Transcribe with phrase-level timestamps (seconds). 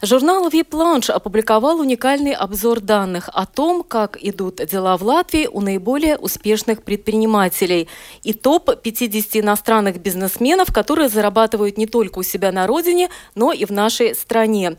[0.00, 6.16] Журнал «Випланш» опубликовал уникальный обзор данных о том, как идут дела в Латвии у наиболее
[6.16, 7.88] успешных предпринимателей
[8.22, 13.70] и топ-50 иностранных бизнесменов, которые зарабатывают не только у себя на родине, но и в
[13.70, 14.76] нашей стране.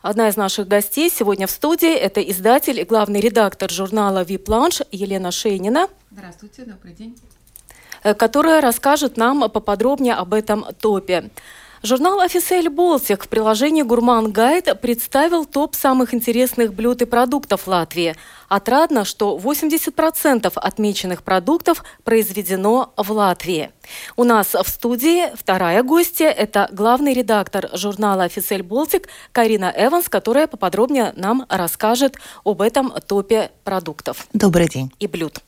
[0.00, 5.32] Одна из наших гостей сегодня в студии– это издатель и главный редактор журнала «Випланш» Елена
[5.32, 5.88] Шейнина.
[6.12, 7.16] Здравствуйте, добрый день.
[8.04, 11.30] Э, которая расскажет нам поподробнее об этом топе.
[11.84, 18.14] Журнал «Офисель Болтик» в приложении «Гурман Гайд» представил топ самых интересных блюд и продуктов Латвии.
[18.48, 23.72] Отрадно, что 80% отмеченных продуктов произведено в Латвии.
[24.16, 30.46] У нас в студии вторая гостья– это главный редактор журнала «Офисель Болтик» Карина Эванс, которая
[30.46, 34.28] поподробнее нам расскажет об этом топе продуктов.
[34.32, 34.92] Добрый день.
[35.00, 35.40] И блюд.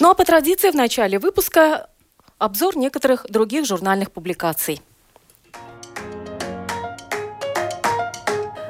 [0.00, 1.90] Ну а по традиции в начале выпуска
[2.38, 4.80] обзор некоторых других журнальных публикаций.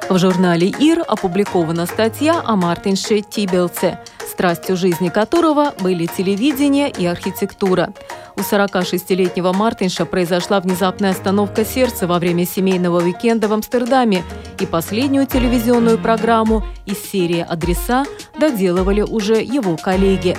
[0.09, 7.93] В журнале «Ир» опубликована статья о Мартинше Тибелце, страстью жизни которого были телевидение и архитектура.
[8.35, 14.23] У 46-летнего Мартинша произошла внезапная остановка сердца во время семейного уикенда в Амстердаме,
[14.59, 18.03] и последнюю телевизионную программу из серии «Адреса»
[18.39, 20.35] доделывали уже его коллеги.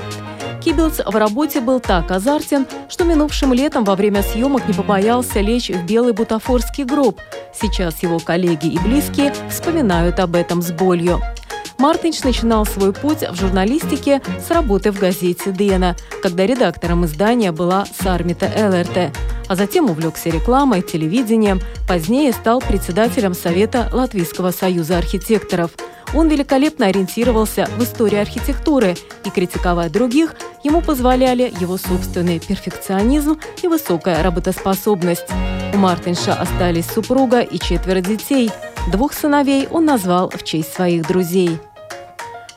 [0.60, 5.70] Кибелц в работе был так азартен, что минувшим летом во время съемок не побоялся лечь
[5.70, 7.18] в белый бутафорский гроб.
[7.58, 11.20] Сейчас его коллеги и близкие вспоминают об этом с болью.
[11.80, 17.86] Мартинч начинал свой путь в журналистике с работы в газете «Дена», когда редактором издания была
[18.02, 19.10] Сармита Элерте,
[19.48, 25.70] а затем увлекся рекламой, телевидением, позднее стал председателем Совета Латвийского союза архитекторов–
[26.14, 33.68] он великолепно ориентировался в истории архитектуры, и критиковать других ему позволяли его собственный перфекционизм и
[33.68, 35.26] высокая работоспособность.
[35.72, 38.50] У Мартинша остались супруга и четверо детей.
[38.90, 41.60] Двух сыновей он назвал в честь своих друзей.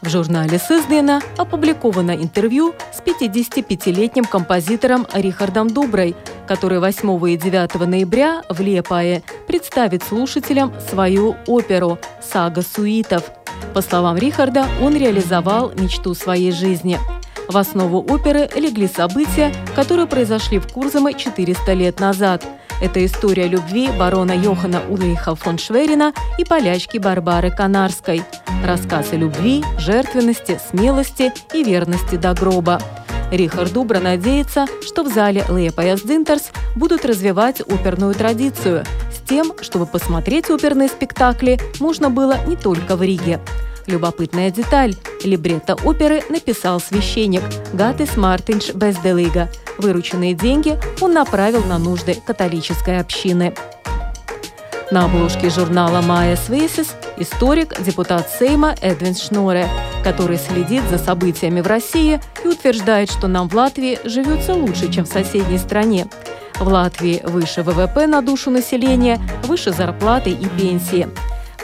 [0.03, 6.13] В журнале «Сыздена» опубликовано интервью с 55-летним композитором Рихардом Дуброй,
[6.45, 13.31] который 8 и 9 ноября в Лепае представит слушателям свою оперу «Сага суитов»,
[13.73, 16.99] по словам Рихарда, он реализовал мечту своей жизни.
[17.47, 22.45] В основу оперы легли события, которые произошли в Курзаме 400 лет назад.
[22.81, 28.23] Это история любви барона Йохана Улейха фон Шверина и полячки Барбары Канарской.
[28.65, 32.81] Рассказ о любви, жертвенности, смелости и верности до гроба.
[33.31, 39.85] Рихард Дубра надеется, что в зале Лепаяс Динтерс будут развивать оперную традицию с тем, чтобы
[39.85, 43.39] посмотреть оперные спектакли можно было не только в Риге.
[43.87, 44.95] Любопытная деталь.
[45.23, 47.41] Либретто оперы написал священник
[47.73, 49.49] Гатис Мартинш Безделига.
[49.77, 53.53] Вырученные деньги он направил на нужды католической общины.
[54.91, 59.67] На обложке журнала «Майя Свейсис» историк, депутат Сейма Эдвин Шноре,
[60.03, 65.05] который следит за событиями в России и утверждает, что нам в Латвии живется лучше, чем
[65.05, 66.07] в соседней стране.
[66.59, 71.07] В Латвии выше ВВП на душу населения, выше зарплаты и пенсии.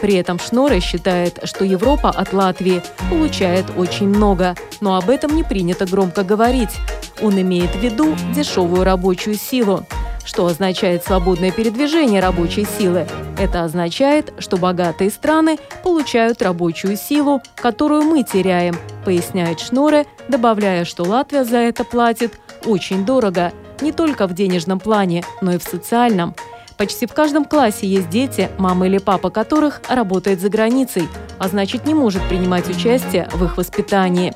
[0.02, 5.44] При этом Шноре считает, что Европа от Латвии получает очень много, но об этом не
[5.44, 6.78] принято громко говорить.
[7.22, 9.86] Он имеет в виду дешевую рабочую силу.
[10.26, 13.08] Что означает свободное передвижение рабочей силы?
[13.38, 21.04] Это означает, что богатые страны получают рабочую силу, которую мы теряем, поясняет Шноре, добавляя, что
[21.04, 26.36] Латвия за это платит очень дорого, не только в денежном плане, но и в социальном.
[26.80, 31.86] Почти в каждом классе есть дети, мама или папа которых работает за границей, а значит
[31.86, 34.34] не может принимать участие в их воспитании.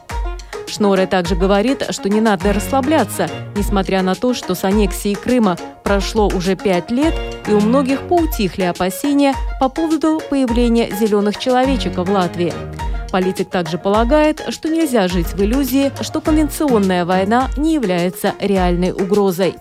[0.68, 6.28] Шноре также говорит, что не надо расслабляться, несмотря на то, что с аннексией Крыма прошло
[6.28, 7.14] уже пять лет,
[7.48, 12.54] и у многих поутихли опасения по поводу появления зеленых человечек в Латвии.
[13.10, 19.56] Политик также полагает, что нельзя жить в иллюзии, что конвенционная война не является реальной угрозой.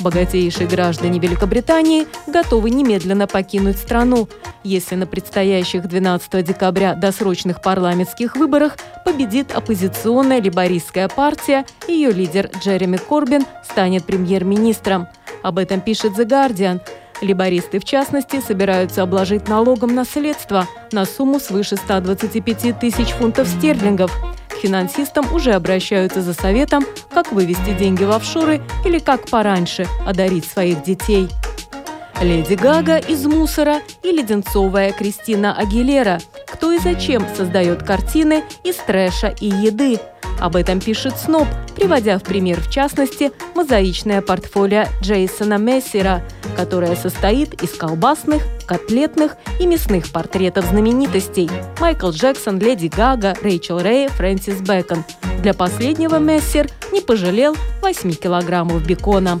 [0.00, 4.28] Богатейшие граждане Великобритании готовы немедленно покинуть страну,
[4.62, 12.96] если на предстоящих 12 декабря досрочных парламентских выборах победит оппозиционная либористская партия, ее лидер Джереми
[12.96, 15.08] Корбин станет премьер-министром.
[15.42, 16.80] Об этом пишет The Guardian.
[17.20, 24.12] Либористы, в частности, собираются обложить налогом наследство на сумму свыше 125 тысяч фунтов стерлингов–
[24.58, 30.82] финансистам уже обращаются за советом, как вывести деньги в офшоры или как пораньше одарить своих
[30.82, 31.28] детей.
[32.20, 36.18] Леди Гага из мусора и леденцовая Кристина Агилера.
[36.52, 39.98] Кто и зачем создает картины из трэша и еды?
[40.40, 46.22] Об этом пишет Сноб, приводя в пример, в частности, мозаичное портфолио Джейсона Мессера,
[46.56, 51.50] которое состоит из колбасных, котлетных и мясных портретов знаменитостей–
[51.80, 55.04] Майкл Джексон, Леди Гага, Рэйчел Рэй, Фрэнсис Бэкон.
[55.42, 59.40] Для последнего Мессер не пожалел 8 килограммов бекона.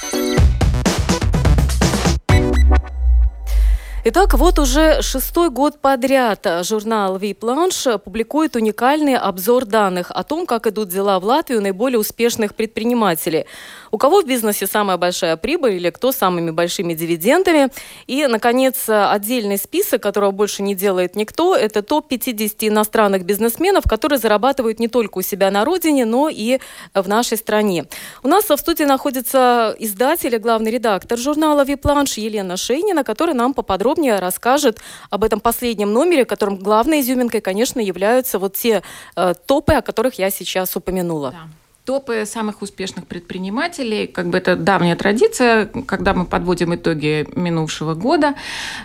[4.03, 10.65] Итак, вот уже шестой год подряд журнал «Випланш» публикует уникальный обзор данных о том, как
[10.65, 13.45] идут дела в Латвии у наиболее успешных предпринимателей.
[13.91, 17.69] У кого в бизнесе самая большая прибыль или кто самыми большими дивидендами.
[18.07, 24.79] И, наконец, отдельный список, которого больше не делает никто, это топ-50 иностранных бизнесменов, которые зарабатывают
[24.79, 26.59] не только у себя на родине, но и
[26.95, 27.85] в нашей стране.
[28.23, 33.53] У нас в студии находится издатель и главный редактор журнала «Випланш» Елена Шейнина, которая нам
[33.53, 34.79] поподробнее подробнее расскажет
[35.09, 38.83] об этом последнем номере, которым главной изюминкой, конечно, являются вот те
[39.15, 41.31] э, топы, о которых я сейчас упомянула.
[41.31, 44.07] Да топы самых успешных предпринимателей.
[44.07, 48.35] Как бы это давняя традиция, когда мы подводим итоги минувшего года.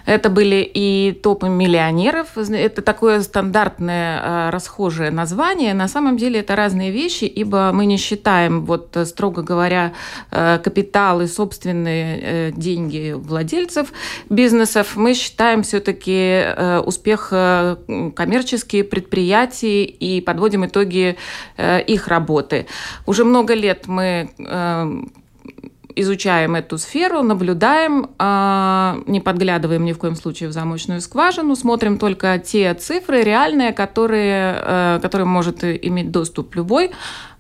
[0.07, 2.39] Это были и топы миллионеров.
[2.39, 5.75] Это такое стандартное а, расхожее название.
[5.75, 9.93] На самом деле это разные вещи, ибо мы не считаем, вот строго говоря,
[10.31, 13.93] э, капитал и собственные э, деньги владельцев
[14.31, 14.97] бизнесов.
[14.97, 21.17] Мы считаем все-таки э, успех коммерческие предприятий и подводим итоги
[21.59, 22.67] их работы.
[23.07, 25.13] Уже много лет мы эм,
[25.97, 31.99] изучаем эту сферу, наблюдаем, а, не подглядываем ни в коем случае в замочную скважину, смотрим
[31.99, 36.91] только те цифры реальные, которые, э, которые может иметь доступ любой,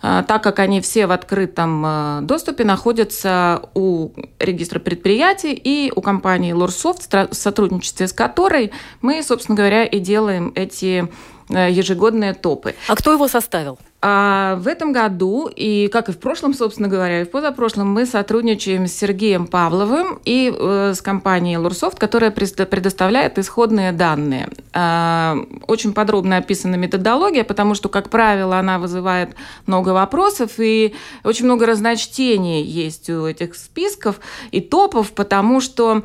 [0.00, 6.00] а, так как они все в открытом э, доступе находятся у регистра предприятий и у
[6.00, 8.72] компании Лорсофт, в сотрудничестве с которой
[9.02, 11.08] мы, собственно говоря, и делаем эти
[11.50, 12.75] э, ежегодные топы.
[12.88, 13.78] А кто его составил?
[14.08, 18.06] А в этом году, и как и в прошлом, собственно говоря, и в позапрошлом, мы
[18.06, 24.49] сотрудничаем с Сергеем Павловым и э, с компанией Лурсофт, которая предоставляет исходные данные.
[24.73, 25.35] Э,
[25.67, 29.31] очень подробно описана методология, потому что, как правило, она вызывает
[29.67, 30.94] много вопросов, и
[31.25, 34.20] очень много разночтений есть у этих списков
[34.53, 36.05] и топов, потому что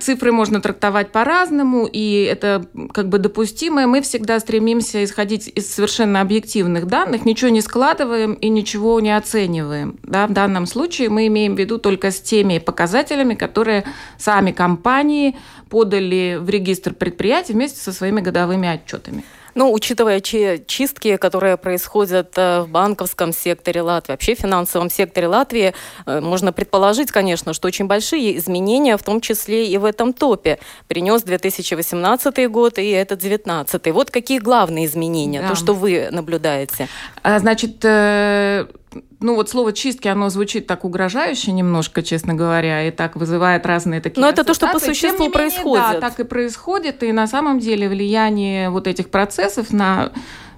[0.00, 3.86] цифры можно трактовать по-разному, и это как бы допустимо.
[3.88, 9.98] Мы всегда стремимся исходить из совершенно объективных данных, ничего не складываем и ничего не оцениваем.
[10.04, 10.28] Да?
[10.28, 13.84] В данном случае мы имеем в виду только с теми показателями, которые
[14.18, 15.36] сами компании
[15.68, 19.24] подали в регистр предприятий вместе со своими годовыми отчетами.
[19.54, 25.74] Ну, учитывая чистки, которые происходят э, в банковском секторе Латвии, вообще финансовом секторе Латвии,
[26.06, 30.58] э, можно предположить, конечно, что очень большие изменения, в том числе и в этом топе,
[30.88, 33.92] принес 2018 год и этот 2019.
[33.92, 35.48] Вот какие главные изменения, да.
[35.48, 36.88] то, что вы наблюдаете?
[37.22, 38.66] А, значит, э,
[39.20, 44.00] ну вот слово чистки, оно звучит так угрожающе немножко, честно говоря, и так вызывает разные
[44.00, 44.20] такие.
[44.20, 45.84] Но это то, что по существу менее, происходит.
[45.92, 50.12] Да, так и происходит, и на самом деле влияние вот этих процессов на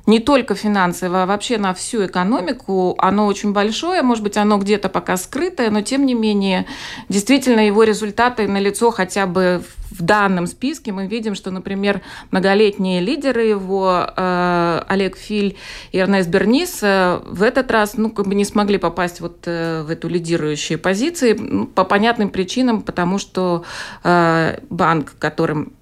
[0.06, 4.88] не только финансово, а вообще на всю экономику, оно очень большое, может быть, оно где-то
[4.88, 6.66] пока скрытое, но тем не менее,
[7.09, 10.92] действительно, его результаты налицо хотя бы в данном списке.
[10.92, 15.56] Мы видим, что, например, многолетние лидеры его, э, Олег Филь
[15.92, 19.82] и Эрнест Бернис, э, в этот раз, ну, как бы не смогли попасть вот э,
[19.82, 23.64] в эту лидирующие позиции ну, по понятным причинам, потому что
[24.02, 25.75] э, банк, которым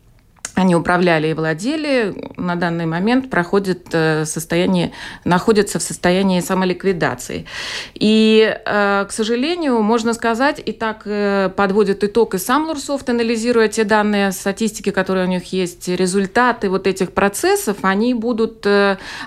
[0.60, 4.92] они управляли и владели, на данный момент проходит э, состояние,
[5.24, 7.46] находятся в состоянии самоликвидации.
[7.94, 13.68] И, э, к сожалению, можно сказать, и так э, подводит итог и сам Лурсофт, анализируя
[13.68, 18.66] те данные статистики, которые у них есть, результаты вот этих процессов, они будут,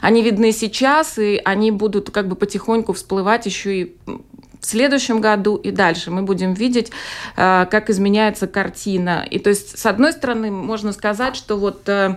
[0.01, 3.95] они видны сейчас, и они будут как бы потихоньку всплывать еще и
[4.63, 6.89] в следующем году и дальше мы будем видеть,
[7.35, 9.27] э, как изменяется картина.
[9.29, 12.15] И то есть, с одной стороны, можно сказать, что вот э,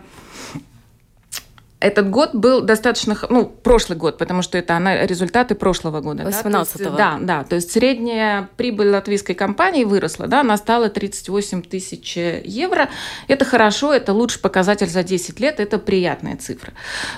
[1.79, 6.25] этот год был достаточно, ну, прошлый год, потому что это она, результаты прошлого года.
[6.25, 6.91] 18 да?
[6.91, 12.89] да, да, то есть средняя прибыль латвийской компании выросла, да, она стала 38 тысяч евро.
[13.29, 16.73] Это хорошо, это лучший показатель за 10 лет, это приятная цифра.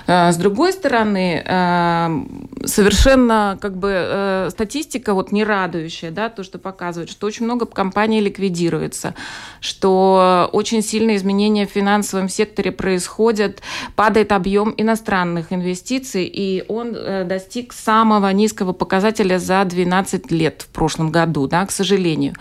[0.07, 6.43] Э, с другой стороны, э, совершенно как бы э, статистика вот не радующая, да, то,
[6.43, 9.15] что показывает, что очень много компаний ликвидируется,
[9.61, 13.61] что очень сильные изменения в финансовом секторе происходят,
[13.95, 20.67] падает объем иностранных инвестиций, и он э, достиг самого низкого показателя за 12 лет в
[20.69, 22.33] прошлом году, да, к сожалению.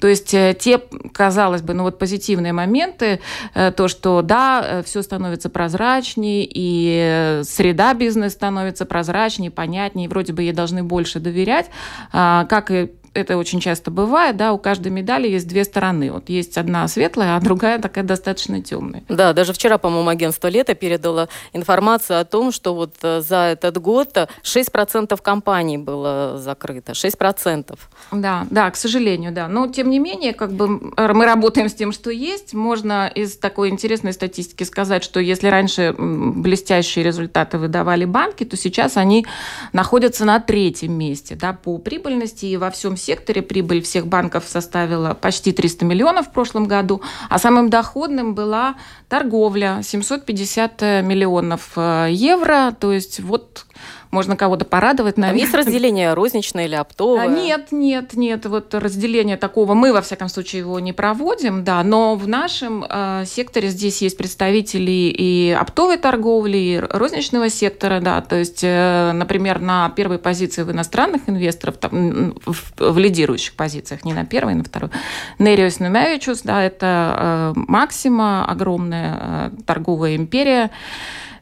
[0.00, 0.80] То есть э, те,
[1.12, 3.20] казалось бы, ну вот позитивные моменты,
[3.54, 10.42] э, то, что да, все становится прозрачнее, и среда бизнес становится прозрачнее, понятнее, вроде бы
[10.42, 11.66] ей должны больше доверять,
[12.12, 16.12] а, как и это очень часто бывает, да, у каждой медали есть две стороны.
[16.12, 19.02] Вот есть одна светлая, а другая такая достаточно темная.
[19.08, 23.78] Да, даже вчера, по-моему, агентство «Лето» передало информацию о том, что вот э, за этот
[23.78, 26.92] год 6% компаний было закрыто.
[26.92, 27.78] 6%.
[28.12, 29.48] Да, да, к сожалению, да.
[29.48, 32.54] Но, тем не менее, как бы мы работаем с тем, что есть.
[32.54, 38.96] Можно из такой интересной статистики сказать, что если раньше блестящие результаты выдавали банки, то сейчас
[38.96, 39.26] они
[39.72, 45.14] находятся на третьем месте да, по прибыльности и во всем секторе прибыль всех банков составила
[45.14, 48.76] почти 300 миллионов в прошлом году, а самым доходным была
[49.08, 52.74] торговля 750 миллионов э, евро.
[52.78, 53.65] То есть вот
[54.10, 55.16] можно кого-то порадовать.
[55.16, 55.40] Наверное.
[55.40, 57.22] Там есть разделение розничное или оптовое?
[57.22, 58.46] А, нет, нет, нет.
[58.46, 63.24] Вот разделение такого мы, во всяком случае, его не проводим, да, но в нашем э,
[63.26, 69.60] секторе здесь есть представители и оптовой торговли, и розничного сектора, да, то есть, э, например,
[69.60, 74.64] на первой позиции в иностранных инвесторов, там, в, в лидирующих позициях, не на первой, на
[74.64, 74.90] второй,
[75.38, 80.70] Нериус Нумевичус, да, это э, Максима, огромная э, торговая империя,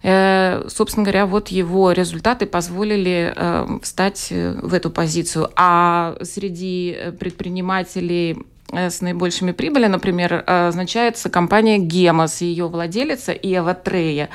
[0.05, 5.49] собственно говоря, вот его результаты позволили э, встать э, в эту позицию.
[5.57, 14.31] А среди предпринимателей с наибольшими прибылями, например, означается компания Гемос, ее владелица Ева Трея,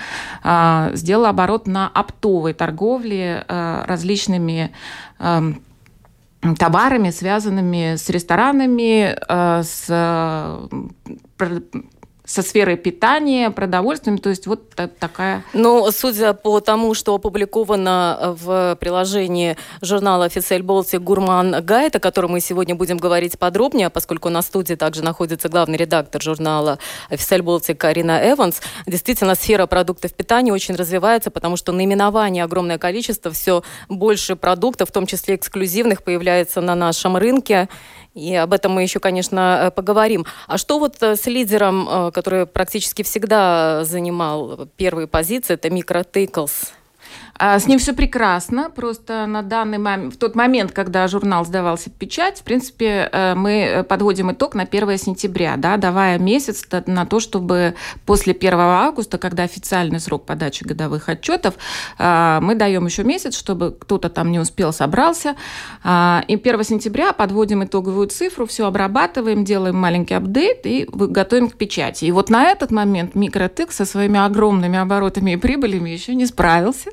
[0.94, 4.72] сделала оборот на оптовой торговле различными
[6.58, 9.18] товарами, связанными с ресторанами,
[9.62, 9.90] с
[12.30, 14.70] со сферой питания, продовольствием, то есть вот
[15.00, 15.44] такая...
[15.54, 22.32] Ну, судя по тому, что опубликовано в приложении журнала «Официаль Болти» «Гурман Гайд», о котором
[22.32, 26.78] мы сегодня будем говорить подробнее, поскольку на студии также находится главный редактор журнала
[27.10, 33.32] «Официаль Болти» Карина Эванс, действительно сфера продуктов питания очень развивается, потому что наименований огромное количество,
[33.32, 37.70] все больше продуктов, в том числе эксклюзивных, появляется на нашем рынке.
[38.14, 40.26] И об этом мы еще, конечно, э, поговорим.
[40.48, 46.04] А что вот э, с лидером, э, который практически всегда занимал первые позиции, это Микро
[46.04, 46.74] Тейклс?
[47.42, 51.90] А, с ним все прекрасно, просто на данный момент, в тот момент, когда журнал сдавался
[51.90, 57.06] в печать, в принципе, э, мы подводим итог на 1 сентября, да, давая месяц на
[57.06, 61.54] то, чтобы после 1 августа, когда официальный срок подачи годовых отчетов,
[61.98, 65.38] э, мы даем еще месяц, чтобы кто-то там не успел, собрался.
[65.82, 71.54] А, и 1 сентября подводим итоговую цифру, все обрабатываем, делаем маленький апдейт и готовим к
[71.56, 72.04] печати.
[72.04, 76.92] И вот на этот момент микротык со своими огромными оборотами и прибылями еще не справился.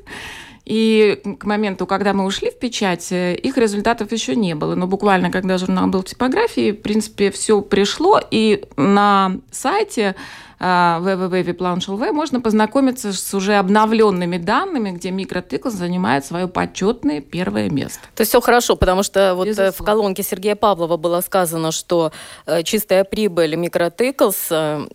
[0.67, 4.75] И к моменту, когда мы ушли в печать, э, их результатов еще не было.
[4.75, 8.19] Но буквально, когда журнал был в типографии, в принципе, все пришло.
[8.31, 10.15] И на сайте
[10.59, 17.99] www.viplanch.lv можно познакомиться с уже обновленными данными, где микротыкл занимает свое почетное первое место.
[18.15, 19.71] То есть все хорошо, потому что вот Безусловно.
[19.73, 22.11] в колонке Сергея Павлова было сказано, что
[22.45, 24.87] э, чистая прибыль микротыклс, э,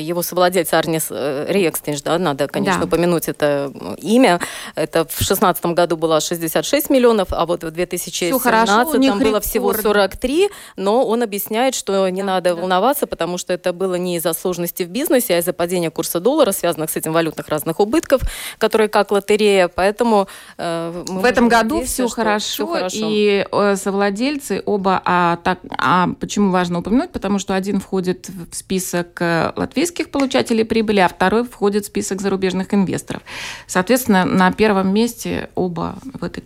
[0.00, 2.86] его совладелец Арнис э, Рекстинж, да, надо, конечно, да.
[2.86, 4.40] упомянуть это имя,
[4.74, 10.48] это в 2016 году было 66 миллионов, а вот в 2017 там было всего 43,
[10.76, 12.60] но он объясняет, что не да, надо да.
[12.60, 16.20] волноваться, потому что это было не из-за сложности в бизнесе, бизнесе, а из-за падения курса
[16.20, 18.22] доллара, связанных с этим валютных разных убытков,
[18.58, 19.68] которые как лотерея.
[19.68, 25.58] Поэтому э, в этом году все хорошо, все хорошо, и э, совладельцы оба, а, так,
[25.78, 31.08] а почему важно упомянуть, потому что один входит в список э, латвийских получателей прибыли, а
[31.08, 33.22] второй входит в список зарубежных инвесторов.
[33.66, 36.42] Соответственно, на первом месте оба в этой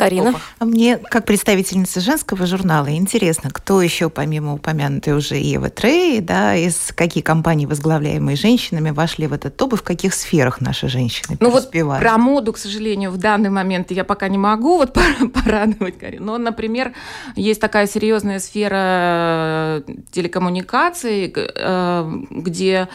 [0.00, 0.34] Карина?
[0.58, 6.56] А мне, как представительница женского журнала, интересно, кто еще, помимо упомянутой уже Евы Трей, да,
[6.56, 11.36] из какие компании, возглавляемые женщинами, вошли в этот топ и в каких сферах наши женщины
[11.40, 14.96] Ну вот про моду, к сожалению, в данный момент я пока не могу вот
[15.34, 16.24] порадовать Карину.
[16.24, 16.92] Но, например,
[17.36, 22.88] есть такая серьезная сфера э, телекоммуникаций, э, где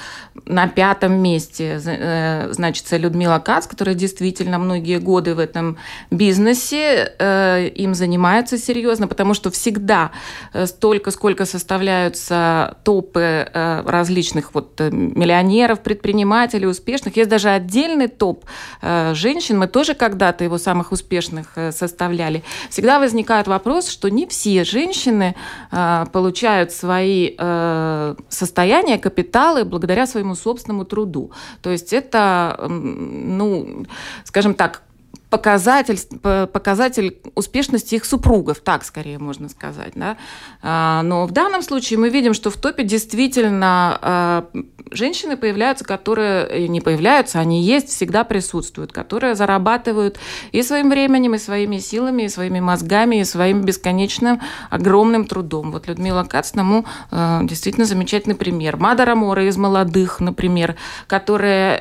[0.45, 5.77] на пятом месте э, значится Людмила Кац, которая действительно многие годы в этом
[6.11, 10.11] бизнесе э, им занимаются серьезно, потому что всегда
[10.53, 13.19] э, столько, сколько составляются топы
[13.53, 17.17] э, различных вот э, миллионеров, предпринимателей, успешных.
[17.17, 18.45] Есть даже отдельный топ
[18.81, 22.43] э, женщин, мы тоже когда-то его самых успешных э, составляли.
[22.69, 25.35] Всегда возникает вопрос, что не все женщины
[25.71, 31.31] э, получают свои э, состояния, капиталы благодаря своему собственному труду.
[31.61, 33.85] То есть это, ну,
[34.23, 34.81] скажем так,
[35.29, 35.99] показатель,
[36.47, 39.93] показатель успешности их супругов, так скорее можно сказать.
[39.95, 40.17] Да?
[40.61, 44.49] А, но в данном случае мы видим, что в топе действительно а,
[44.91, 50.19] женщины появляются, которые э, не появляются, они есть, всегда присутствуют, которые зарабатывают
[50.51, 55.71] и своим временем, и своими силами, и своими мозгами, и своим бесконечным огромным трудом.
[55.71, 58.77] Вот Людмила Кац, ну, действительно замечательный пример.
[58.77, 60.75] Мада Рамора из молодых, например,
[61.07, 61.77] которая,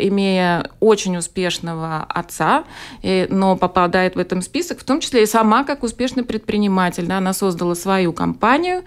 [0.00, 2.64] имея очень успешного отца,
[3.02, 7.06] но попадает в этом список, в том числе и сама как успешный предприниматель.
[7.06, 8.82] Да, она создала свою компанию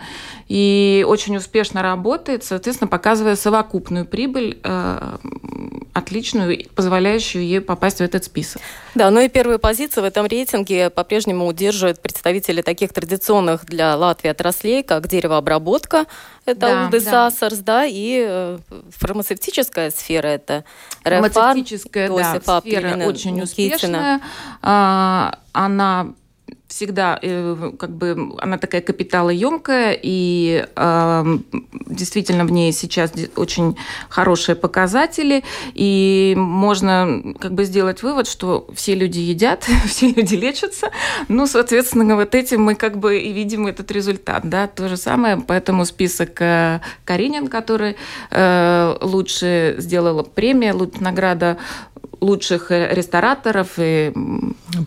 [0.51, 5.17] и очень успешно работает, соответственно, показывая совокупную прибыль, э,
[5.93, 8.61] отличную, позволяющую ей попасть в этот список.
[8.93, 14.27] Да, ну и первую позицию в этом рейтинге по-прежнему удерживают представители таких традиционных для Латвии
[14.29, 16.05] отраслей, как деревообработка,
[16.45, 17.29] это да, Улдес да.
[17.61, 18.57] Да, и э,
[18.89, 20.65] фармацевтическая сфера, это
[21.05, 23.43] Фармацевтическая, да, сфера очень Никитина.
[23.43, 24.21] успешная.
[24.61, 26.13] А, она
[26.71, 31.37] всегда э, как бы она такая капиталоемкая, и э,
[31.85, 33.75] действительно в ней сейчас очень
[34.09, 40.91] хорошие показатели, и можно как бы сделать вывод, что все люди едят, все люди лечатся,
[41.27, 45.43] ну, соответственно, вот этим мы как бы и видим этот результат, да, то же самое,
[45.45, 47.97] поэтому список э, Каринин, который
[48.29, 51.57] э, лучше сделала премия, награда
[52.21, 54.13] лучших э, рестораторов и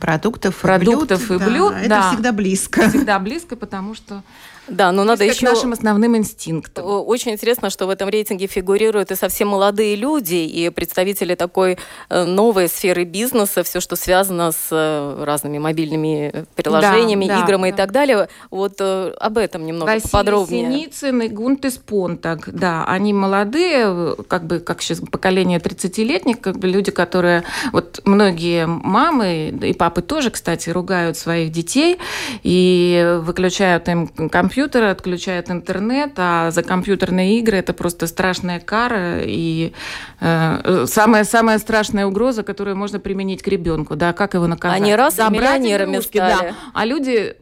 [0.01, 1.43] продуктов, продуктов и блюд.
[1.43, 2.89] И блюд да, да, это всегда близко.
[2.89, 4.23] Всегда близко, потому что
[4.69, 5.45] да, но надо еще...
[5.45, 6.87] нашим основным инстинктом.
[6.87, 11.79] Очень интересно, что в этом рейтинге фигурируют и совсем молодые люди, и представители такой
[12.09, 17.69] э, новой сферы бизнеса, все, что связано с э, разными мобильными приложениями, да, играми да,
[17.69, 18.29] и так далее.
[18.51, 20.65] Вот э, об этом немного Василий подробнее.
[20.65, 26.69] Синицын и Гунтес Понтак, да, они молодые, как бы, как сейчас поколение 30-летних, как бы
[26.69, 31.99] люди, которые, вот многие мамы и папы тоже, кстати, ругают своих детей
[32.43, 39.23] и выключают им компьютер компьютера, отключает интернет, а за компьютерные игры это просто страшная кара
[39.25, 39.73] и
[40.21, 44.81] э, самая самая страшная угроза, которую можно применить к ребенку, да, как его наказать?
[44.81, 46.51] Они раз Забрать миллионерами игрушки, стали.
[46.51, 46.55] Да.
[46.73, 47.35] А люди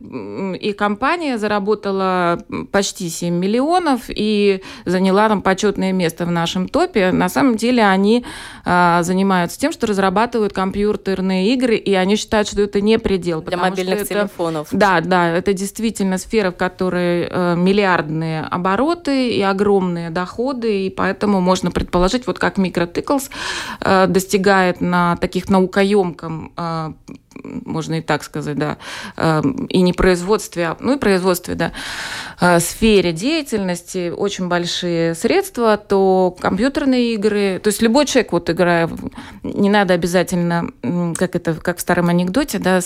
[0.59, 2.39] и компания заработала
[2.71, 7.13] почти 7 миллионов и заняла там почетное место в нашем топе.
[7.13, 8.25] На самом деле они
[8.65, 13.43] э, занимаются тем, что разрабатывают компьютерные игры, и они считают, что это не предел.
[13.43, 14.69] Для мобильных это, телефонов.
[14.73, 21.41] Да, да, это действительно сфера, в которой э, миллиардные обороты и огромные доходы, и поэтому
[21.41, 23.31] можно предположить, вот как микротыклс
[23.81, 26.93] э, достигает на таких наукоемком э,
[27.43, 28.79] можно и так сказать, да,
[29.69, 31.73] и не производстве, а, ну и производстве, да,
[32.61, 38.91] сфере деятельности очень большие средства, то компьютерные игры, то есть любой человек, вот играя,
[39.43, 40.71] не надо обязательно,
[41.17, 42.81] как это, как в старом анекдоте, да,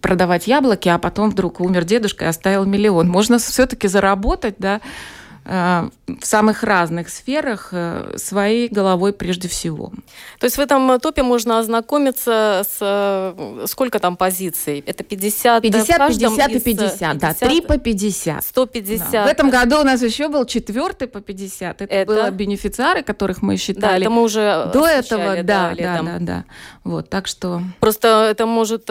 [0.00, 3.08] продавать яблоки, а потом вдруг умер дедушка и оставил миллион.
[3.08, 5.90] Можно все-таки заработать, да, Э, в
[6.22, 9.92] самых разных сферах э, своей головой прежде всего.
[10.40, 12.78] То есть в этом топе можно ознакомиться с...
[12.80, 14.82] Э, сколько там позиций?
[14.86, 15.62] Это 50?
[15.62, 17.34] 50, 50 и 50, 50, да.
[17.34, 18.44] 3 по 50.
[18.44, 19.10] 150.
[19.12, 19.24] Да.
[19.24, 21.82] В этом году у нас еще был четвертый по 50.
[21.82, 22.12] Это, это...
[22.12, 23.80] было бенефициары, которых мы считали.
[23.80, 26.44] Да, это мы уже До этого, да, да, да, да, да.
[26.82, 27.62] Вот, так что...
[27.78, 28.90] Просто это может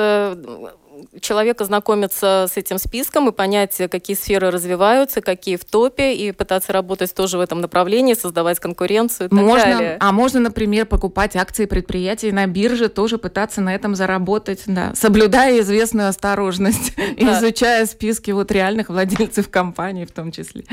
[1.19, 6.73] человека знакомиться с этим списком и понять, какие сферы развиваются, какие в топе, и пытаться
[6.73, 9.97] работать тоже в этом направлении, создавать конкуренцию и так можно, далее.
[9.99, 15.59] А можно, например, покупать акции предприятий на бирже, тоже пытаться на этом заработать, да, соблюдая
[15.61, 17.39] известную осторожность, да.
[17.39, 20.65] изучая списки вот реальных владельцев компании в том числе.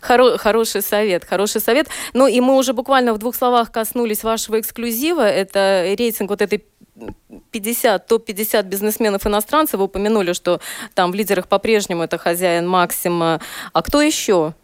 [0.00, 1.88] Хоро хороший совет, хороший совет.
[2.12, 5.28] Ну и мы уже буквально в двух словах коснулись вашего эксклюзива.
[5.28, 6.64] Это рейтинг вот этой
[7.50, 10.60] 50, топ-50 бизнесменов иностранцев, вы упомянули, что
[10.94, 13.40] там в лидерах по-прежнему это хозяин Максима.
[13.72, 14.54] А кто еще?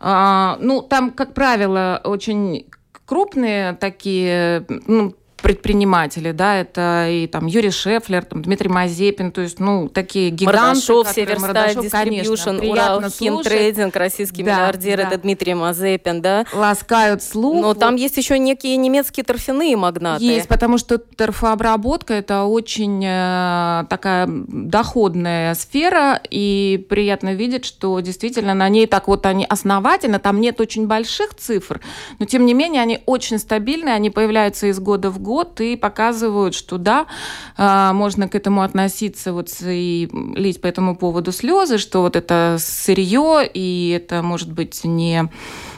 [0.00, 2.66] А, ну, там, как правило, очень
[3.06, 9.60] крупные такие, ну, предприниматели, да, это и там Юрий Шефлер, там, Дмитрий Мазепин, то есть,
[9.60, 10.58] ну, такие гиганты.
[10.58, 15.02] Мордашов, Северсталь, Дистрибьюшн, Урал, Химтрейдинг, российский да, миллиардер, да.
[15.02, 16.46] это Дмитрий Мазепин, да?
[16.54, 17.60] Ласкают слух.
[17.60, 17.78] Но вот.
[17.78, 20.24] там есть еще некие немецкие торфяные магнаты.
[20.24, 28.54] Есть, потому что торфообработка– это очень э, такая доходная сфера, и приятно видеть, что действительно
[28.54, 31.82] на ней так вот они основательно, там нет очень больших цифр,
[32.18, 36.54] но тем не менее они очень стабильные, они появляются из года в год и показывают,
[36.54, 37.06] что да,
[37.56, 42.56] э, можно к этому относиться вот и лить по этому поводу слезы, что вот это
[42.58, 45.28] сырье, и это может быть не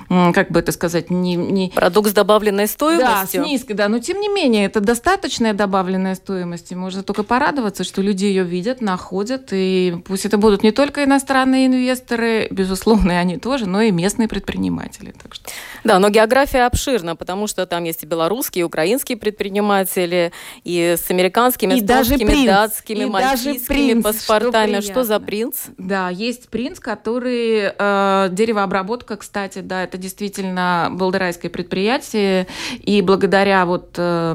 [0.09, 1.37] как бы это сказать, не...
[1.37, 1.71] не...
[1.71, 3.43] Продукт с добавленной стоимостью.
[3.43, 7.23] Да, с низкой, да, но тем не менее, это достаточная добавленная стоимость, и можно только
[7.23, 13.13] порадоваться, что люди ее видят, находят, и пусть это будут не только иностранные инвесторы, безусловно,
[13.13, 15.13] и они тоже, но и местные предприниматели.
[15.23, 15.51] Так что...
[15.85, 20.33] Да, но география обширна, потому что там есть и белорусские, и украинские предприниматели,
[20.65, 24.81] и с американскими, и с даже принц, датскими, и мальтийскими принц, паспортами.
[24.81, 25.57] Что, что за принц?
[25.79, 27.73] Да, есть принц, который...
[27.77, 32.47] Э, деревообработка, кстати, да, это это действительно болдерайское предприятие,
[32.81, 34.35] и благодаря вот э,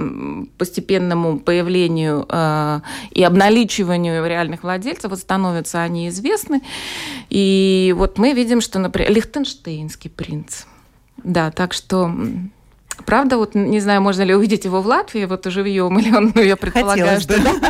[0.58, 6.62] постепенному появлению э, и обналичиванию реальных владельцев, вот становятся они известны.
[7.30, 10.64] И вот мы видим, что, например, Лихтенштейнский принц.
[11.24, 12.12] Да, так что
[13.06, 16.42] Правда, вот не знаю, можно ли увидеть его в Латвии, вот живьем, или он, ну,
[16.42, 17.42] я предполагаю, Хотелось, что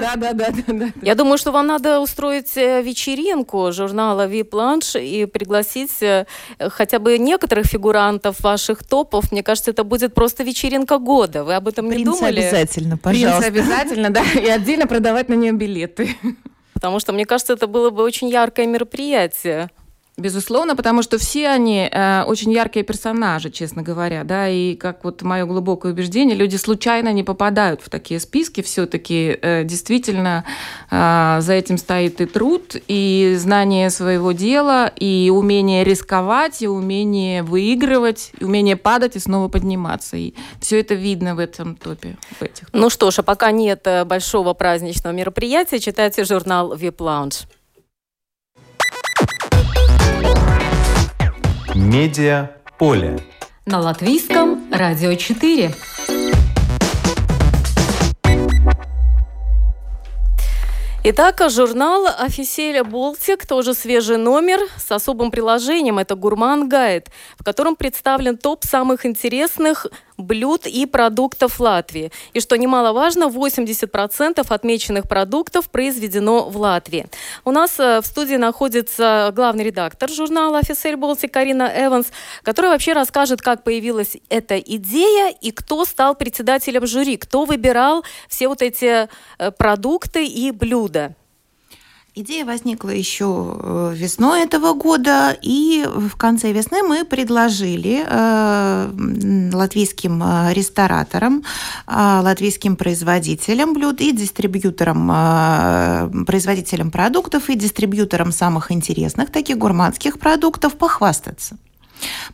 [0.00, 0.16] да.
[0.16, 0.86] да, да, да, да.
[1.02, 6.26] Я думаю, что вам надо устроить э, вечеринку журнала Ви-Планш и пригласить э,
[6.58, 9.32] хотя бы некоторых фигурантов ваших топов.
[9.32, 11.44] Мне кажется, это будет просто вечеринка года.
[11.44, 12.40] Вы об этом не думали?
[12.40, 13.50] обязательно, пожалуйста.
[13.50, 16.16] Принц обязательно, да, и отдельно продавать на нее билеты.
[16.74, 19.68] Потому что, мне кажется, это было бы очень яркое мероприятие.
[20.18, 25.22] Безусловно, потому что все они э, очень яркие персонажи, честно говоря, да, и как вот
[25.22, 30.44] мое глубокое убеждение, люди случайно не попадают в такие списки, все-таки э, действительно
[30.90, 37.44] э, за этим стоит и труд, и знание своего дела, и умение рисковать, и умение
[37.44, 42.16] выигрывать, и умение падать и снова подниматься, и все это видно в этом топе.
[42.40, 42.66] В этих.
[42.72, 47.46] Ну что ж, а пока нет э, большого праздничного мероприятия, читайте журнал VIP Lounge.
[51.80, 53.20] Медиа поле.
[53.64, 55.72] На латвийском радио 4.
[61.04, 66.00] Итак, журнал «Офиселя Болтик», тоже свежий номер с особым приложением.
[66.00, 69.86] Это «Гурман Гайд», в котором представлен топ самых интересных
[70.18, 72.10] блюд и продуктов Латвии.
[72.34, 77.06] И что немаловажно, 80% отмеченных продуктов произведено в Латвии.
[77.44, 82.08] У нас э, в студии находится главный редактор журнала «Офисель Болтик» Карина Эванс,
[82.42, 88.48] которая вообще расскажет, как появилась эта идея и кто стал председателем жюри, кто выбирал все
[88.48, 91.14] вот эти э, продукты и блюда.
[92.20, 100.20] Идея возникла еще э, весной этого года, и в конце весны мы предложили э, латвийским
[100.24, 101.44] э, рестораторам,
[101.86, 111.56] латвийским производителям блюд и дистрибьюторам, производителям продуктов и дистрибьюторам самых интересных таких гурманских продуктов похвастаться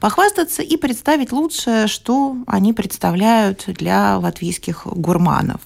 [0.00, 5.60] похвастаться и представить лучшее, что они представляют для латвийских гурманов.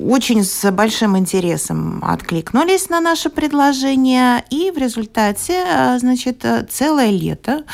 [0.00, 7.64] Очень с большим интересом откликнулись на наше предложение, и в результате, э, значит, целое лето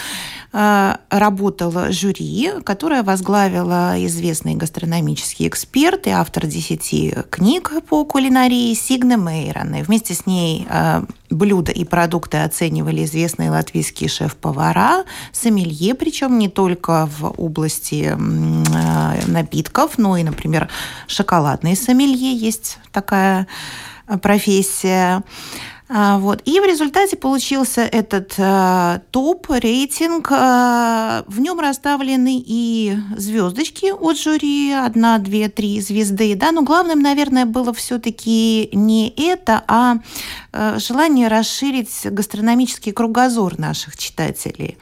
[0.53, 9.17] э, работало жюри, которое возглавила известный гастрономический эксперт и автор десяти книг по кулинарии Сигна
[9.17, 9.75] Мейрон.
[9.75, 16.49] И вместе с ней э, блюда и продукты оценивали известные латвийские шеф-повара, сомелье, причем не
[16.49, 18.17] только в области
[19.27, 20.69] напитков, но и, например,
[21.07, 23.47] шоколадные сомелье есть такая
[24.23, 25.23] профессия.
[25.87, 26.41] А, вот.
[26.47, 30.31] И в результате получился этот э, топ, рейтинг.
[30.33, 36.35] Э, в нем расставлены и звездочки от жюри, одна, две, три звезды.
[36.37, 36.53] Да?
[36.53, 39.97] Но главным, наверное, было все-таки не это, а
[40.53, 44.79] э, желание расширить гастрономический кругозор наших читателей.